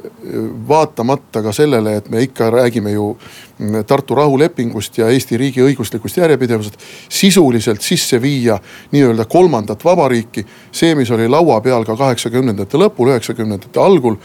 vaatamata 0.69 1.41
ka 1.41 1.53
sellele, 1.55 1.95
et 1.97 2.09
me 2.13 2.21
ikka 2.27 2.51
räägime 2.53 2.93
ju 2.93 3.07
mm, 3.15 3.83
Tartu 3.89 4.15
rahulepingust 4.15 5.01
ja 5.01 5.09
Eesti 5.09 5.37
riigi 5.41 5.63
õiguslikust 5.65 6.21
järjepidevusest, 6.21 6.77
sisuliselt 7.09 7.81
sisse 7.81 8.21
viia 8.21 8.59
nii-öelda 8.93 9.25
kolmandat 9.25 9.85
vabariiki. 9.85 10.45
see, 10.71 10.95
mis 10.95 11.11
oli 11.11 11.27
laua 11.27 11.61
peal 11.61 11.85
ka 11.85 11.95
kaheksakümnendate 11.97 12.77
lõpul, 12.77 13.09
üheksakümnendate 13.09 13.79
algul. 13.81 14.15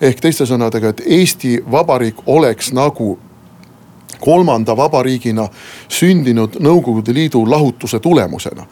ehk 0.00 0.20
teiste 0.20 0.46
sõnadega, 0.46 0.88
et 0.88 1.02
Eesti 1.06 1.60
Vabariik 1.70 2.26
oleks 2.26 2.72
nagu 2.72 3.18
kolmanda 4.22 4.76
vabariigina 4.76 5.48
sündinud 5.88 6.60
Nõukogude 6.62 7.14
Liidu 7.14 7.42
lahutuse 7.50 8.00
tulemusena. 8.00 8.66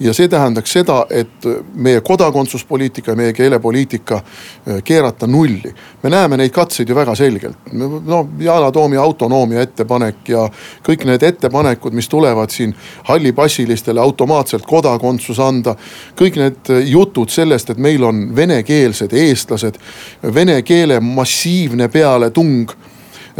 ja 0.00 0.12
see 0.14 0.28
tähendaks 0.28 0.72
seda, 0.72 1.06
et 1.10 1.46
meie 1.74 2.00
kodakondsuspoliitika 2.00 3.12
ja 3.12 3.16
meie 3.16 3.32
keelepoliitika 3.32 4.14
äh, 4.14 4.82
keerata 4.84 5.26
nulli. 5.26 5.74
me 6.02 6.10
näeme 6.10 6.36
neid 6.36 6.50
katseid 6.50 6.88
ju 6.88 6.94
väga 6.94 7.14
selgelt. 7.14 7.56
no 7.72 8.28
Yana 8.40 8.72
Toomi 8.72 8.96
autonoomia 8.96 9.62
ettepanek 9.62 10.28
ja 10.28 10.48
kõik 10.88 11.04
need 11.06 11.22
ettepanekud, 11.22 11.92
mis 11.92 12.08
tulevad 12.08 12.50
siin 12.50 12.74
hallipassilistele 13.04 14.00
automaatselt 14.00 14.66
kodakondsus 14.66 15.40
anda. 15.40 15.76
kõik 16.16 16.36
need 16.36 16.72
jutud 16.86 17.28
sellest, 17.28 17.70
et 17.70 17.78
meil 17.78 18.04
on 18.04 18.36
venekeelsed 18.36 19.12
eestlased, 19.12 19.78
vene 20.34 20.62
keele 20.62 21.00
massiivne 21.00 21.88
pealetung 21.88 22.70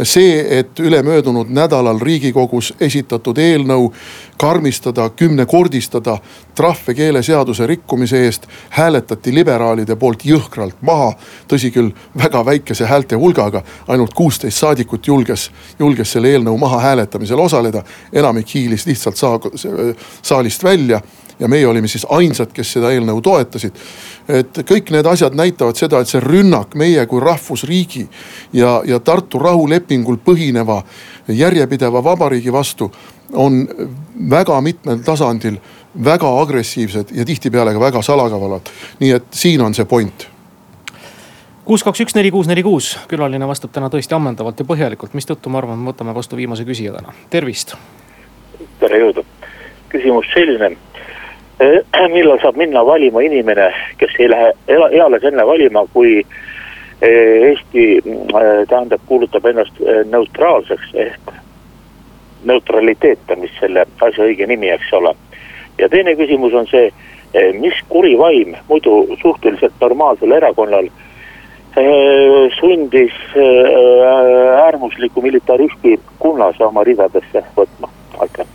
see, 0.03 0.59
et 0.59 0.79
ülemöödunud 0.79 1.49
nädalal 1.49 1.99
riigikogus 2.01 2.73
esitatud 2.81 3.37
eelnõu 3.37 3.91
karmistada, 4.37 5.09
kümnekordistada 5.09 6.17
trahve 6.55 6.93
keeleseaduse 6.93 7.67
rikkumise 7.67 8.23
eest 8.25 8.47
hääletati 8.69 9.33
liberaalide 9.35 9.95
poolt 9.95 10.25
jõhkralt 10.25 10.81
maha. 10.81 11.13
tõsi 11.47 11.71
küll, 11.71 11.91
väga 12.17 12.45
väikese 12.45 12.85
häälte 12.85 13.15
hulgaga, 13.15 13.63
ainult 13.87 14.13
kuusteist 14.13 14.57
saadikut 14.57 15.07
julges, 15.07 15.51
julges 15.79 16.11
selle 16.11 16.31
eelnõu 16.33 16.57
maha 16.57 16.79
hääletamisel 16.79 17.39
osaleda. 17.39 17.83
enamik 18.13 18.55
hiilis 18.55 18.85
lihtsalt 18.85 19.17
saa, 19.17 19.39
saalist 20.21 20.63
välja 20.63 21.01
ja 21.39 21.47
meie 21.47 21.67
olime 21.67 21.87
siis 21.87 22.05
ainsad, 22.09 22.51
kes 22.53 22.73
seda 22.77 22.91
eelnõu 22.91 23.21
toetasid. 23.21 23.73
et 24.27 24.57
kõik 24.69 24.91
need 24.91 25.05
asjad 25.05 25.35
näitavad 25.35 25.75
seda, 25.75 25.99
et 25.99 26.07
see 26.07 26.21
rünnak 26.23 26.75
meie 26.75 27.05
kui 27.05 27.19
rahvusriigi 27.19 28.07
ja, 28.53 28.81
ja 28.85 28.99
Tartu 28.99 29.39
rahulepingul 29.39 30.17
põhineva 30.25 30.83
järjepideva 31.27 32.03
vabariigi 32.03 32.53
vastu 32.53 32.91
on 33.33 33.67
väga 34.29 34.61
mitmel 34.61 35.01
tasandil 35.05 35.57
väga 36.05 36.29
agressiivsed 36.41 37.11
ja 37.11 37.25
tihtipeale 37.25 37.73
ka 37.73 37.79
väga 37.79 38.01
salakavalad. 38.01 38.69
nii 38.99 39.11
et 39.11 39.25
siin 39.31 39.61
on 39.61 39.73
see 39.73 39.85
point 39.85 40.27
kuus, 41.65 41.83
kaks, 41.83 42.01
üks, 42.03 42.15
neli, 42.15 42.31
kuus, 42.31 42.47
neli, 42.47 42.63
kuus, 42.63 42.93
külaline 43.07 43.47
vastab 43.47 43.71
täna 43.71 43.89
tõesti 43.91 44.15
ammendavalt 44.15 44.59
ja 44.59 44.67
põhjalikult, 44.67 45.13
mistõttu 45.15 45.51
ma 45.51 45.61
arvan, 45.61 45.85
võtame 45.87 46.15
vastu 46.15 46.35
viimase 46.39 46.65
küsija 46.67 46.95
täna, 46.95 47.13
tervist. 47.29 47.75
tere 48.79 48.99
jõudu, 48.99 49.23
küsimus 49.93 50.27
selline 50.33 50.73
millal 52.15 52.39
saab 52.41 52.57
minna 52.57 52.85
valima 52.85 53.21
inimene, 53.21 53.69
kes 53.97 54.15
ei 54.19 54.29
lähe 54.29 54.51
eales 54.67 55.23
enne 55.23 55.45
valima, 55.47 55.85
kui 55.93 56.19
äh, 56.21 57.49
Eesti 57.49 57.85
äh, 57.97 58.67
tähendab, 58.69 59.01
kuulutab 59.05 59.45
ennast 59.45 59.79
neutraalseks 60.09 60.93
ehk 61.05 61.33
neutraliteet 62.43 63.31
on 63.31 63.45
vist 63.45 63.59
selle 63.59 63.85
asja 64.01 64.27
õige 64.27 64.47
nimi, 64.47 64.69
eks 64.71 64.91
ole. 64.93 65.15
ja 65.77 65.89
teine 65.89 66.15
küsimus 66.15 66.53
on 66.53 66.67
see, 66.69 66.91
mis 67.57 67.79
kuri 67.89 68.13
vaim 68.19 68.53
muidu 68.67 69.07
suhteliselt 69.21 69.79
normaalsel 69.81 70.35
erakonnal 70.37 70.91
sundis 72.59 73.15
äärmusliku 74.65 75.21
militaristi 75.21 75.95
Kunnase 76.19 76.63
oma 76.67 76.83
ridadesse 76.85 77.41
võtma, 77.57 77.89
aitäh 78.19 78.52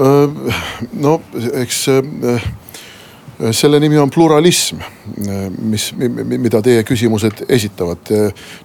no 0.00 1.20
eks 1.60 1.86
selle 3.56 3.80
nimi 3.80 3.98
on 3.98 4.10
pluralism, 4.12 4.82
mis, 5.64 5.86
mida 6.38 6.60
teie 6.64 6.82
küsimused 6.84 7.44
esitavad. 7.48 8.10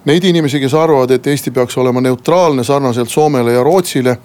Neid 0.04 0.26
inimesi, 0.28 0.60
kes 0.60 0.74
arvavad, 0.76 1.14
et 1.16 1.26
Eesti 1.32 1.52
peaks 1.56 1.78
olema 1.80 2.02
neutraalne 2.04 2.64
sarnaselt 2.64 3.10
Soomele 3.10 3.56
ja 3.56 3.64
Rootsile. 3.64 4.18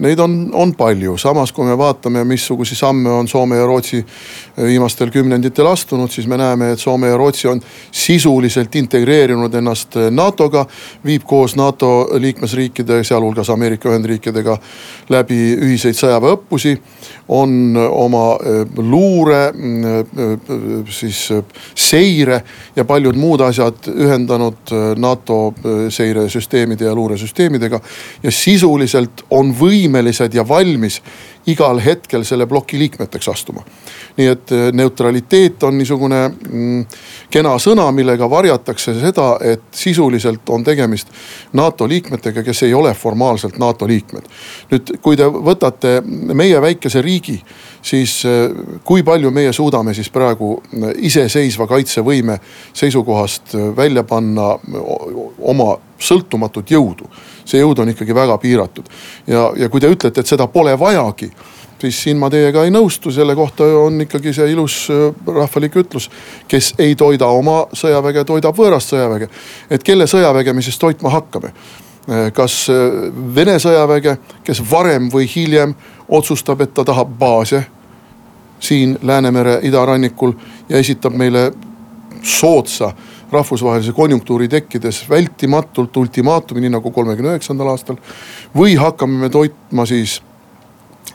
Neid 0.00 0.18
on, 0.18 0.34
on 0.56 0.70
palju, 0.72 1.18
samas 1.20 1.50
kui 1.52 1.66
me 1.68 1.74
vaatame, 1.76 2.22
missuguseid 2.24 2.78
samme 2.78 3.10
on 3.12 3.28
Soome 3.28 3.58
ja 3.58 3.66
Rootsi 3.68 3.98
viimastel 4.56 5.10
kümnenditel 5.12 5.66
astunud, 5.68 6.08
siis 6.08 6.26
me 6.26 6.38
näeme, 6.40 6.70
et 6.72 6.80
Soome 6.80 7.10
ja 7.10 7.16
Rootsi 7.20 7.48
on 7.48 7.60
sisuliselt 7.92 8.74
integreerinud 8.80 9.54
ennast 9.54 9.98
NATO-ga. 10.10 10.64
viib 11.04 11.22
koos 11.28 11.56
NATO 11.56 12.08
liikmesriikide, 12.18 13.04
sealhulgas 13.04 13.50
Ameerika 13.50 13.90
Ühendriikidega 13.90 14.56
läbi 15.08 15.38
ühiseid 15.60 15.98
sõjaväeõppusi. 15.98 16.78
on 17.28 17.76
oma 17.90 18.38
luure 18.76 19.52
siis 20.90 21.28
seire 21.74 22.42
ja 22.76 22.84
paljud 22.84 23.16
muud 23.16 23.40
asjad 23.40 23.86
ühendanud 23.94 24.74
NATO 24.96 25.54
seiresüsteemide 25.88 26.84
ja 26.84 26.94
luuresüsteemidega. 26.94 27.80
ja 28.22 28.30
sisuliselt 28.30 29.24
on 29.30 29.60
võimelised 29.90 30.34
ja 30.34 30.46
valmis 30.46 31.00
igal 31.50 31.80
hetkel 31.82 32.24
selle 32.24 32.46
ploki 32.46 32.78
liikmeteks 32.78 33.28
astuma. 33.28 33.64
Nii 34.20 34.28
et 34.28 34.54
neutraliteet 34.76 35.64
on 35.64 35.78
niisugune 35.80 36.20
mm, 36.28 36.84
kena 37.32 37.56
sõna, 37.62 37.88
millega 37.96 38.28
varjatakse 38.30 38.94
seda, 39.00 39.32
et 39.40 39.64
sisuliselt 39.74 40.48
on 40.52 40.64
tegemist 40.66 41.08
NATO 41.56 41.88
liikmetega, 41.88 42.44
kes 42.46 42.62
ei 42.68 42.74
ole 42.76 42.92
formaalselt 42.94 43.58
NATO 43.58 43.88
liikmed. 43.88 44.28
nüüd, 44.70 44.94
kui 45.02 45.16
te 45.16 45.26
võtate 45.26 45.98
meie 46.36 46.60
väikese 46.60 47.02
riigi 47.02 47.40
siis 47.82 48.24
eh, 48.24 48.50
kui 48.84 49.02
palju 49.02 49.30
meie 49.30 49.52
suudame 49.52 49.94
siis 49.94 50.10
praegu 50.12 50.52
eh, 50.72 50.90
iseseisva 51.08 51.66
kaitsevõime 51.70 52.38
seisukohast 52.76 53.54
eh, 53.54 53.70
välja 53.76 54.04
panna 54.04 54.52
oma 55.38 55.70
sõltumatut 56.00 56.70
jõudu. 56.70 57.08
see 57.44 57.60
jõud 57.60 57.78
on 57.82 57.88
ikkagi 57.88 58.14
väga 58.14 58.38
piiratud 58.38 58.86
ja, 59.26 59.50
ja 59.56 59.68
kui 59.68 59.80
te 59.80 59.88
ütlete, 59.88 60.20
et 60.20 60.26
seda 60.26 60.46
pole 60.46 60.76
vajagi 60.78 61.30
siis 61.80 62.02
siin 62.02 62.18
ma 62.20 62.30
teiega 62.30 62.64
ei 62.64 62.72
nõustu, 62.74 63.12
selle 63.14 63.34
kohta 63.36 63.64
on 63.80 64.00
ikkagi 64.04 64.32
see 64.36 64.50
ilus 64.52 64.88
rahvalik 65.26 65.76
ütlus. 65.82 66.10
kes 66.48 66.74
ei 66.78 66.96
toida 66.96 67.26
oma 67.26 67.64
sõjaväge, 67.72 68.24
toidab 68.24 68.56
võõrast 68.56 68.94
sõjaväge. 68.94 69.28
et 69.70 69.82
kelle 69.82 70.06
sõjaväge 70.06 70.52
me 70.52 70.62
siis 70.62 70.78
toitma 70.78 71.10
hakkame? 71.10 71.52
kas 72.34 72.66
Vene 73.34 73.58
sõjaväge, 73.60 74.16
kes 74.44 74.62
varem 74.70 75.10
või 75.12 75.28
hiljem 75.30 75.74
otsustab, 76.08 76.60
et 76.60 76.74
ta 76.74 76.84
tahab 76.84 77.12
baase 77.18 77.64
siin 78.60 78.98
Läänemere 79.02 79.60
idarannikul 79.62 80.32
ja 80.68 80.78
esitab 80.78 81.12
meile 81.12 81.52
soodsa 82.22 82.92
rahvusvahelise 83.30 83.92
konjunktuuri 83.92 84.48
tekkides 84.48 85.04
vältimatult 85.10 85.96
ultimaatumi, 85.96 86.60
nii 86.60 86.74
nagu 86.74 86.90
kolmekümne 86.90 87.36
üheksandal 87.36 87.70
aastal. 87.70 87.96
või 88.56 88.74
hakkame 88.76 89.18
me 89.18 89.28
toitma 89.28 89.86
siis 89.86 90.22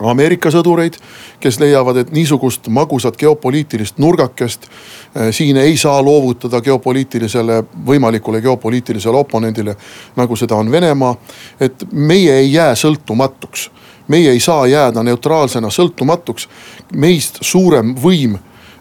Ameerika 0.00 0.50
sõdureid, 0.52 0.98
kes 1.40 1.56
leiavad, 1.60 1.96
et 1.96 2.10
niisugust 2.12 2.68
magusat 2.68 3.16
geopoliitilist 3.16 3.98
nurgakest 3.98 4.66
eh, 4.68 5.30
siin 5.32 5.56
ei 5.56 5.76
saa 5.76 6.02
loovutada 6.04 6.60
geopoliitilisele, 6.60 7.62
võimalikule 7.86 8.42
geopoliitilisele 8.44 9.16
oponendile, 9.16 9.76
nagu 10.16 10.36
seda 10.36 10.56
on 10.56 10.70
Venemaa. 10.70 11.16
et 11.60 11.84
meie 11.92 12.38
ei 12.38 12.52
jää 12.52 12.74
sõltumatuks 12.74 13.70
meie 14.08 14.30
ei 14.30 14.40
saa 14.40 14.66
jääda 14.66 15.02
neutraalsena 15.02 15.68
sõltumatuks. 15.70 16.48
meist 16.92 17.38
suurem 17.40 17.94
võim 17.94 18.38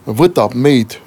võtab 0.08 0.54
meid 0.54 0.99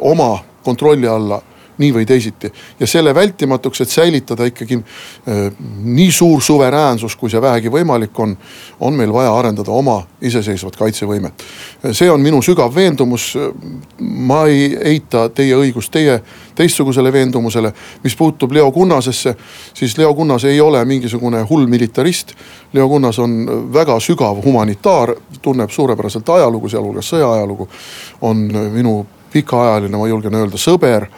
oma 0.00 0.38
kontrolli 0.62 1.08
alla 1.08 1.42
nii 1.78 1.92
või 1.94 2.06
teisiti. 2.06 2.52
ja 2.80 2.86
selle 2.86 3.14
vältimatuks, 3.14 3.80
et 3.80 3.88
säilitada 3.88 4.44
ikkagi 4.44 4.78
äh, 4.78 5.52
nii 5.84 6.12
suur 6.12 6.42
suveräänsus, 6.42 7.16
kui 7.16 7.30
see 7.30 7.42
vähegi 7.42 7.72
võimalik 7.72 8.18
on, 8.18 8.36
on 8.80 8.94
meil 8.94 9.12
vaja 9.12 9.34
arendada 9.38 9.70
oma 9.70 10.02
iseseisvat 10.20 10.76
kaitsevõimet. 10.76 11.44
see 11.92 12.10
on 12.10 12.20
minu 12.20 12.42
sügav 12.42 12.74
veendumus. 12.74 13.34
ma 13.98 14.44
ei 14.46 14.76
eita 14.76 15.28
teie 15.28 15.56
õigust 15.56 15.90
teie 15.92 16.20
teistsugusele 16.56 17.12
veendumusele. 17.12 17.72
mis 18.04 18.16
puutub 18.16 18.52
Leo 18.52 18.72
Kunnasesse, 18.72 19.36
siis 19.74 19.98
Leo 19.98 20.14
Kunnas 20.14 20.44
ei 20.44 20.60
ole 20.60 20.84
mingisugune 20.84 21.42
hull 21.50 21.66
militarist. 21.66 22.34
Leo 22.72 22.88
Kunnas 22.88 23.18
on 23.18 23.46
väga 23.72 24.00
sügav 24.00 24.44
humanitaar, 24.44 25.14
tunneb 25.42 25.70
suurepäraselt 25.70 26.28
ajalugu, 26.28 26.68
sealhulgas 26.68 27.12
sõjaajalugu. 27.12 27.68
on 28.20 28.36
minu 28.72 29.06
pikaajaline, 29.32 29.96
ma 29.96 30.08
julgen 30.08 30.34
öelda, 30.34 30.56
sõber 30.56 31.08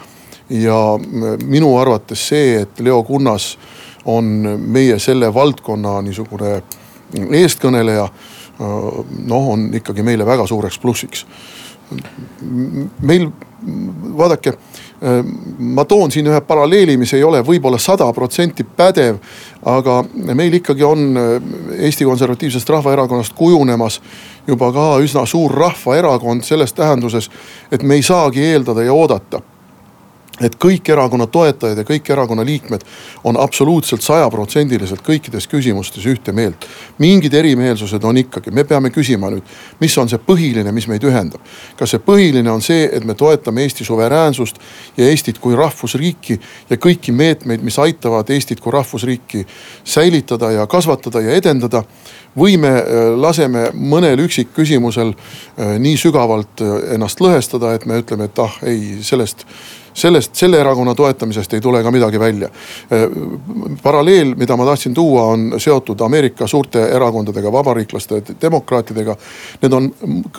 ja 0.49 0.99
minu 1.45 1.77
arvates 1.77 2.27
see, 2.27 2.61
et 2.61 2.79
Leo 2.79 3.03
Kunnas 3.03 3.57
on 4.05 4.25
meie 4.57 4.99
selle 4.99 5.33
valdkonna 5.33 6.01
niisugune 6.01 6.61
eestkõneleja. 7.31 8.09
noh, 9.25 9.45
on 9.49 9.69
ikkagi 9.73 10.03
meile 10.03 10.25
väga 10.25 10.47
suureks 10.47 10.79
plussiks. 10.79 11.25
meil 13.01 13.29
vaadake, 14.17 14.53
ma 15.59 15.85
toon 15.85 16.11
siin 16.11 16.27
ühe 16.27 16.41
paralleeli, 16.41 16.97
mis 16.97 17.13
ei 17.13 17.23
ole 17.23 17.41
võib-olla 17.45 17.77
sada 17.79 18.13
protsenti 18.13 18.63
pädev. 18.63 19.17
aga 19.65 20.03
meil 20.13 20.53
ikkagi 20.53 20.83
on 20.83 21.17
Eesti 21.77 22.05
Konservatiivsest 22.05 22.69
Rahvaerakonnast 22.69 23.33
kujunemas 23.33 24.01
juba 24.47 24.71
ka 24.73 24.97
üsna 24.97 25.25
suur 25.25 25.51
rahvaerakond 25.51 26.43
selles 26.43 26.73
tähenduses, 26.73 27.29
et 27.71 27.83
me 27.83 27.95
ei 27.95 28.01
saagi 28.01 28.43
eeldada 28.43 28.83
ja 28.83 28.93
oodata 28.93 29.41
et 30.41 30.55
kõik 30.55 30.89
erakonna 30.91 31.27
toetajad 31.27 31.77
ja 31.77 31.85
kõik 31.87 32.11
erakonna 32.13 32.45
liikmed 32.45 32.83
on 33.23 33.39
absoluutselt 33.39 34.03
sajaprotsendiliselt 34.05 35.03
kõikides 35.05 35.47
küsimustes 35.51 36.05
ühte 36.05 36.31
meelt. 36.31 36.67
mingid 36.97 37.33
erimeelsused 37.33 38.03
on 38.03 38.17
ikkagi, 38.17 38.51
me 38.51 38.63
peame 38.63 38.89
küsima 38.89 39.29
nüüd, 39.29 39.43
mis 39.79 39.97
on 39.97 40.09
see 40.09 40.19
põhiline, 40.19 40.71
mis 40.71 40.87
meid 40.87 41.03
ühendab. 41.03 41.41
kas 41.77 41.89
see 41.89 41.99
põhiline 41.99 42.49
on 42.51 42.61
see, 42.61 42.89
et 42.91 43.03
me 43.03 43.13
toetame 43.13 43.63
Eesti 43.63 43.85
suveräänsust 43.85 44.59
ja 44.97 45.09
Eestit 45.09 45.39
kui 45.39 45.55
rahvusriiki 45.55 46.39
ja 46.69 46.77
kõiki 46.77 47.11
meetmeid, 47.11 47.63
mis 47.63 47.79
aitavad 47.79 48.29
Eestit 48.29 48.59
kui 48.59 48.71
rahvusriiki 48.71 49.45
säilitada 49.83 50.51
ja 50.51 50.67
kasvatada 50.67 51.21
ja 51.21 51.35
edendada 51.35 51.83
või 52.37 52.57
me 52.61 52.71
äh, 52.77 53.09
laseme 53.17 53.69
mõnel 53.73 54.21
üksikküsimusel 54.25 55.13
äh, 55.13 55.75
nii 55.81 55.97
sügavalt 55.97 56.61
äh, 56.61 56.93
ennast 56.95 57.21
lõhestada, 57.23 57.73
et 57.75 57.85
me 57.89 57.99
ütleme, 58.03 58.29
et 58.29 58.39
ah 58.43 58.59
ei, 58.63 58.99
sellest 59.05 59.45
sellest, 59.99 60.35
selle 60.35 60.59
erakonna 60.59 60.95
toetamisest 60.95 61.53
ei 61.53 61.61
tule 61.61 61.83
ka 61.83 61.91
midagi 61.91 62.19
välja. 62.19 62.49
paralleel, 63.83 64.35
mida 64.35 64.57
ma 64.57 64.65
tahtsin 64.65 64.93
tuua, 64.93 65.23
on 65.23 65.53
seotud 65.57 66.01
Ameerika 66.01 66.47
suurte 66.47 66.83
erakondadega, 66.95 67.51
vabariiklaste, 67.51 68.23
demokraatidega. 68.41 69.15
Need 69.61 69.73
on 69.73 69.91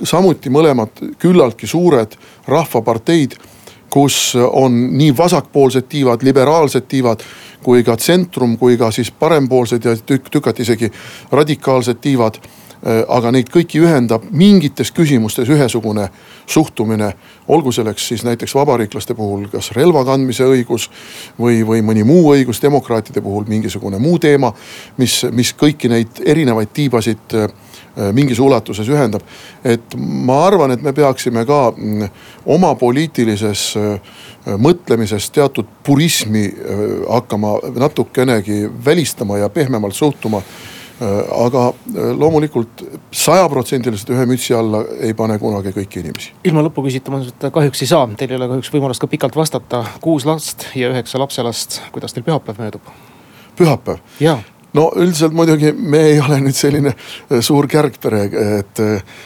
samuti 0.03 0.51
mõlemad 0.51 1.03
küllaltki 1.19 1.67
suured 1.67 2.17
rahvaparteid, 2.49 3.37
kus 3.91 4.37
on 4.37 4.99
nii 4.99 5.17
vasakpoolsed 5.17 5.89
tiivad, 5.89 6.23
liberaalsed 6.23 6.87
tiivad 6.89 7.25
kui 7.63 7.83
ka 7.85 7.97
tsentrum, 7.97 8.57
kui 8.59 8.79
ka 8.81 8.91
siis 8.91 9.11
parempoolsed 9.11 9.85
ja 9.85 9.97
tükk, 9.97 10.31
tükati 10.31 10.63
isegi 10.63 10.93
radikaalsed 11.33 12.01
tiivad 12.01 12.39
Äh, 12.41 12.60
aga 12.83 13.29
neid 13.35 13.51
kõiki 13.53 13.83
ühendab 13.85 14.25
mingites 14.33 14.89
küsimustes 14.97 15.49
ühesugune 15.53 16.09
suhtumine. 16.47 17.13
olgu 17.49 17.73
selleks 17.73 18.09
siis 18.09 18.25
näiteks 18.25 18.55
vabariiklaste 18.55 19.15
puhul 19.15 19.49
kas 19.53 19.73
relva 19.77 20.05
kandmise 20.05 20.45
õigus 20.45 20.89
või, 21.41 21.67
või 21.67 21.83
mõni 21.83 22.05
muu 22.05 22.33
õigus, 22.33 22.63
demokraatide 22.63 23.21
puhul 23.21 23.45
mingisugune 23.49 23.99
muu 23.99 24.19
teema, 24.19 24.53
mis, 24.97 25.27
mis 25.31 25.53
kõiki 25.53 25.91
neid 25.91 26.23
erinevaid 26.25 26.73
tiibasid 26.73 27.37
äh, 27.37 27.51
mingis 28.13 28.39
ulatuses 28.39 28.89
ühendab. 28.89 29.21
et 29.65 29.97
ma 29.97 30.47
arvan, 30.47 30.71
et 30.71 30.83
me 30.83 30.93
peaksime 30.93 31.45
ka 31.45 31.73
mm, 31.77 32.09
oma 32.47 32.75
poliitilises 32.75 33.75
äh, 33.77 34.01
mõtlemises 34.57 35.31
teatud 35.31 35.67
purismi 35.85 36.49
hakkama 37.09 37.59
natukenegi 37.77 38.71
välistama 38.85 39.39
ja 39.39 39.49
pehmemalt 39.49 39.95
suhtuma 39.95 40.41
Äh, 40.41 40.70
aga 41.01 41.67
äh, 41.69 42.11
loomulikult 42.19 42.85
sajaprotsendiliselt 43.13 44.13
ühe 44.15 44.27
mütsi 44.29 44.55
alla 44.57 44.83
ei 45.01 45.15
pane 45.17 45.39
kunagi 45.41 45.73
kõiki 45.77 46.05
inimesi. 46.05 46.33
ilma 46.45 46.65
lõpuküsimuseta 46.67 47.51
kahjuks 47.55 47.85
ei 47.85 47.91
saa, 47.91 48.09
teil 48.21 48.35
ei 48.35 48.41
ole 48.41 48.51
kahjuks 48.53 48.73
võimalust 48.75 49.01
ka 49.01 49.11
pikalt 49.11 49.37
vastata. 49.37 49.85
kuus 50.01 50.27
last 50.29 50.69
ja 50.75 50.93
üheksa 50.93 51.19
lapselast, 51.23 51.81
kuidas 51.93 52.13
teil 52.17 52.27
pühapäev 52.27 52.61
möödub? 52.61 52.95
pühapäev? 53.57 54.05
No 54.77 54.87
üldiselt 54.97 55.35
muidugi 55.35 55.73
me 55.73 56.03
ei 56.13 56.19
ole 56.21 56.41
nüüd 56.45 56.57
selline 56.57 56.93
äh, 56.93 57.41
suur 57.45 57.69
kärgpere, 57.71 58.23
et 58.59 58.83
äh, 58.85 59.17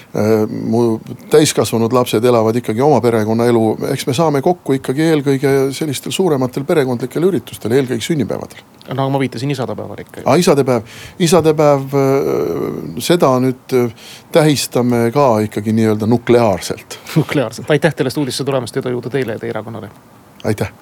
mu 0.49 0.99
täiskasvanud 1.33 1.93
lapsed 1.95 2.25
elavad 2.25 2.57
ikkagi 2.61 2.83
oma 2.85 3.01
perekonnaelu. 3.05 3.65
eks 3.93 4.07
me 4.07 4.17
saame 4.17 4.43
kokku 4.45 4.79
ikkagi 4.79 5.09
eelkõige 5.11 5.55
sellistel 5.77 6.15
suurematel 6.15 6.65
perekondlikel 6.69 7.29
üritustel, 7.29 7.77
eelkõige 7.77 8.07
sünnipäevadel. 8.07 8.65
no 8.95 9.09
ma 9.11 9.21
viitasin 9.21 9.51
isadepäevale 9.51 10.07
ikka. 10.07 10.25
aa 10.25 10.37
isadepäev, 10.41 10.97
isadepäev, 11.19 11.99
äh, 12.01 13.05
seda 13.05 13.35
nüüd 13.45 13.77
tähistame 14.33 15.11
ka 15.15 15.29
ikkagi 15.49 15.77
nii-öelda 15.77 16.09
nukleaarselt. 16.09 16.99
nukleaarselt, 17.17 17.71
aitäh 17.71 17.95
teile 17.95 18.15
stuudiosse 18.15 18.45
tulemast, 18.45 18.77
edu 18.81 18.97
jõudu 18.97 19.13
teile 19.13 19.39
ja 19.39 19.45
teie 19.45 19.57
erakonnale. 19.57 19.93
aitäh 20.45 20.73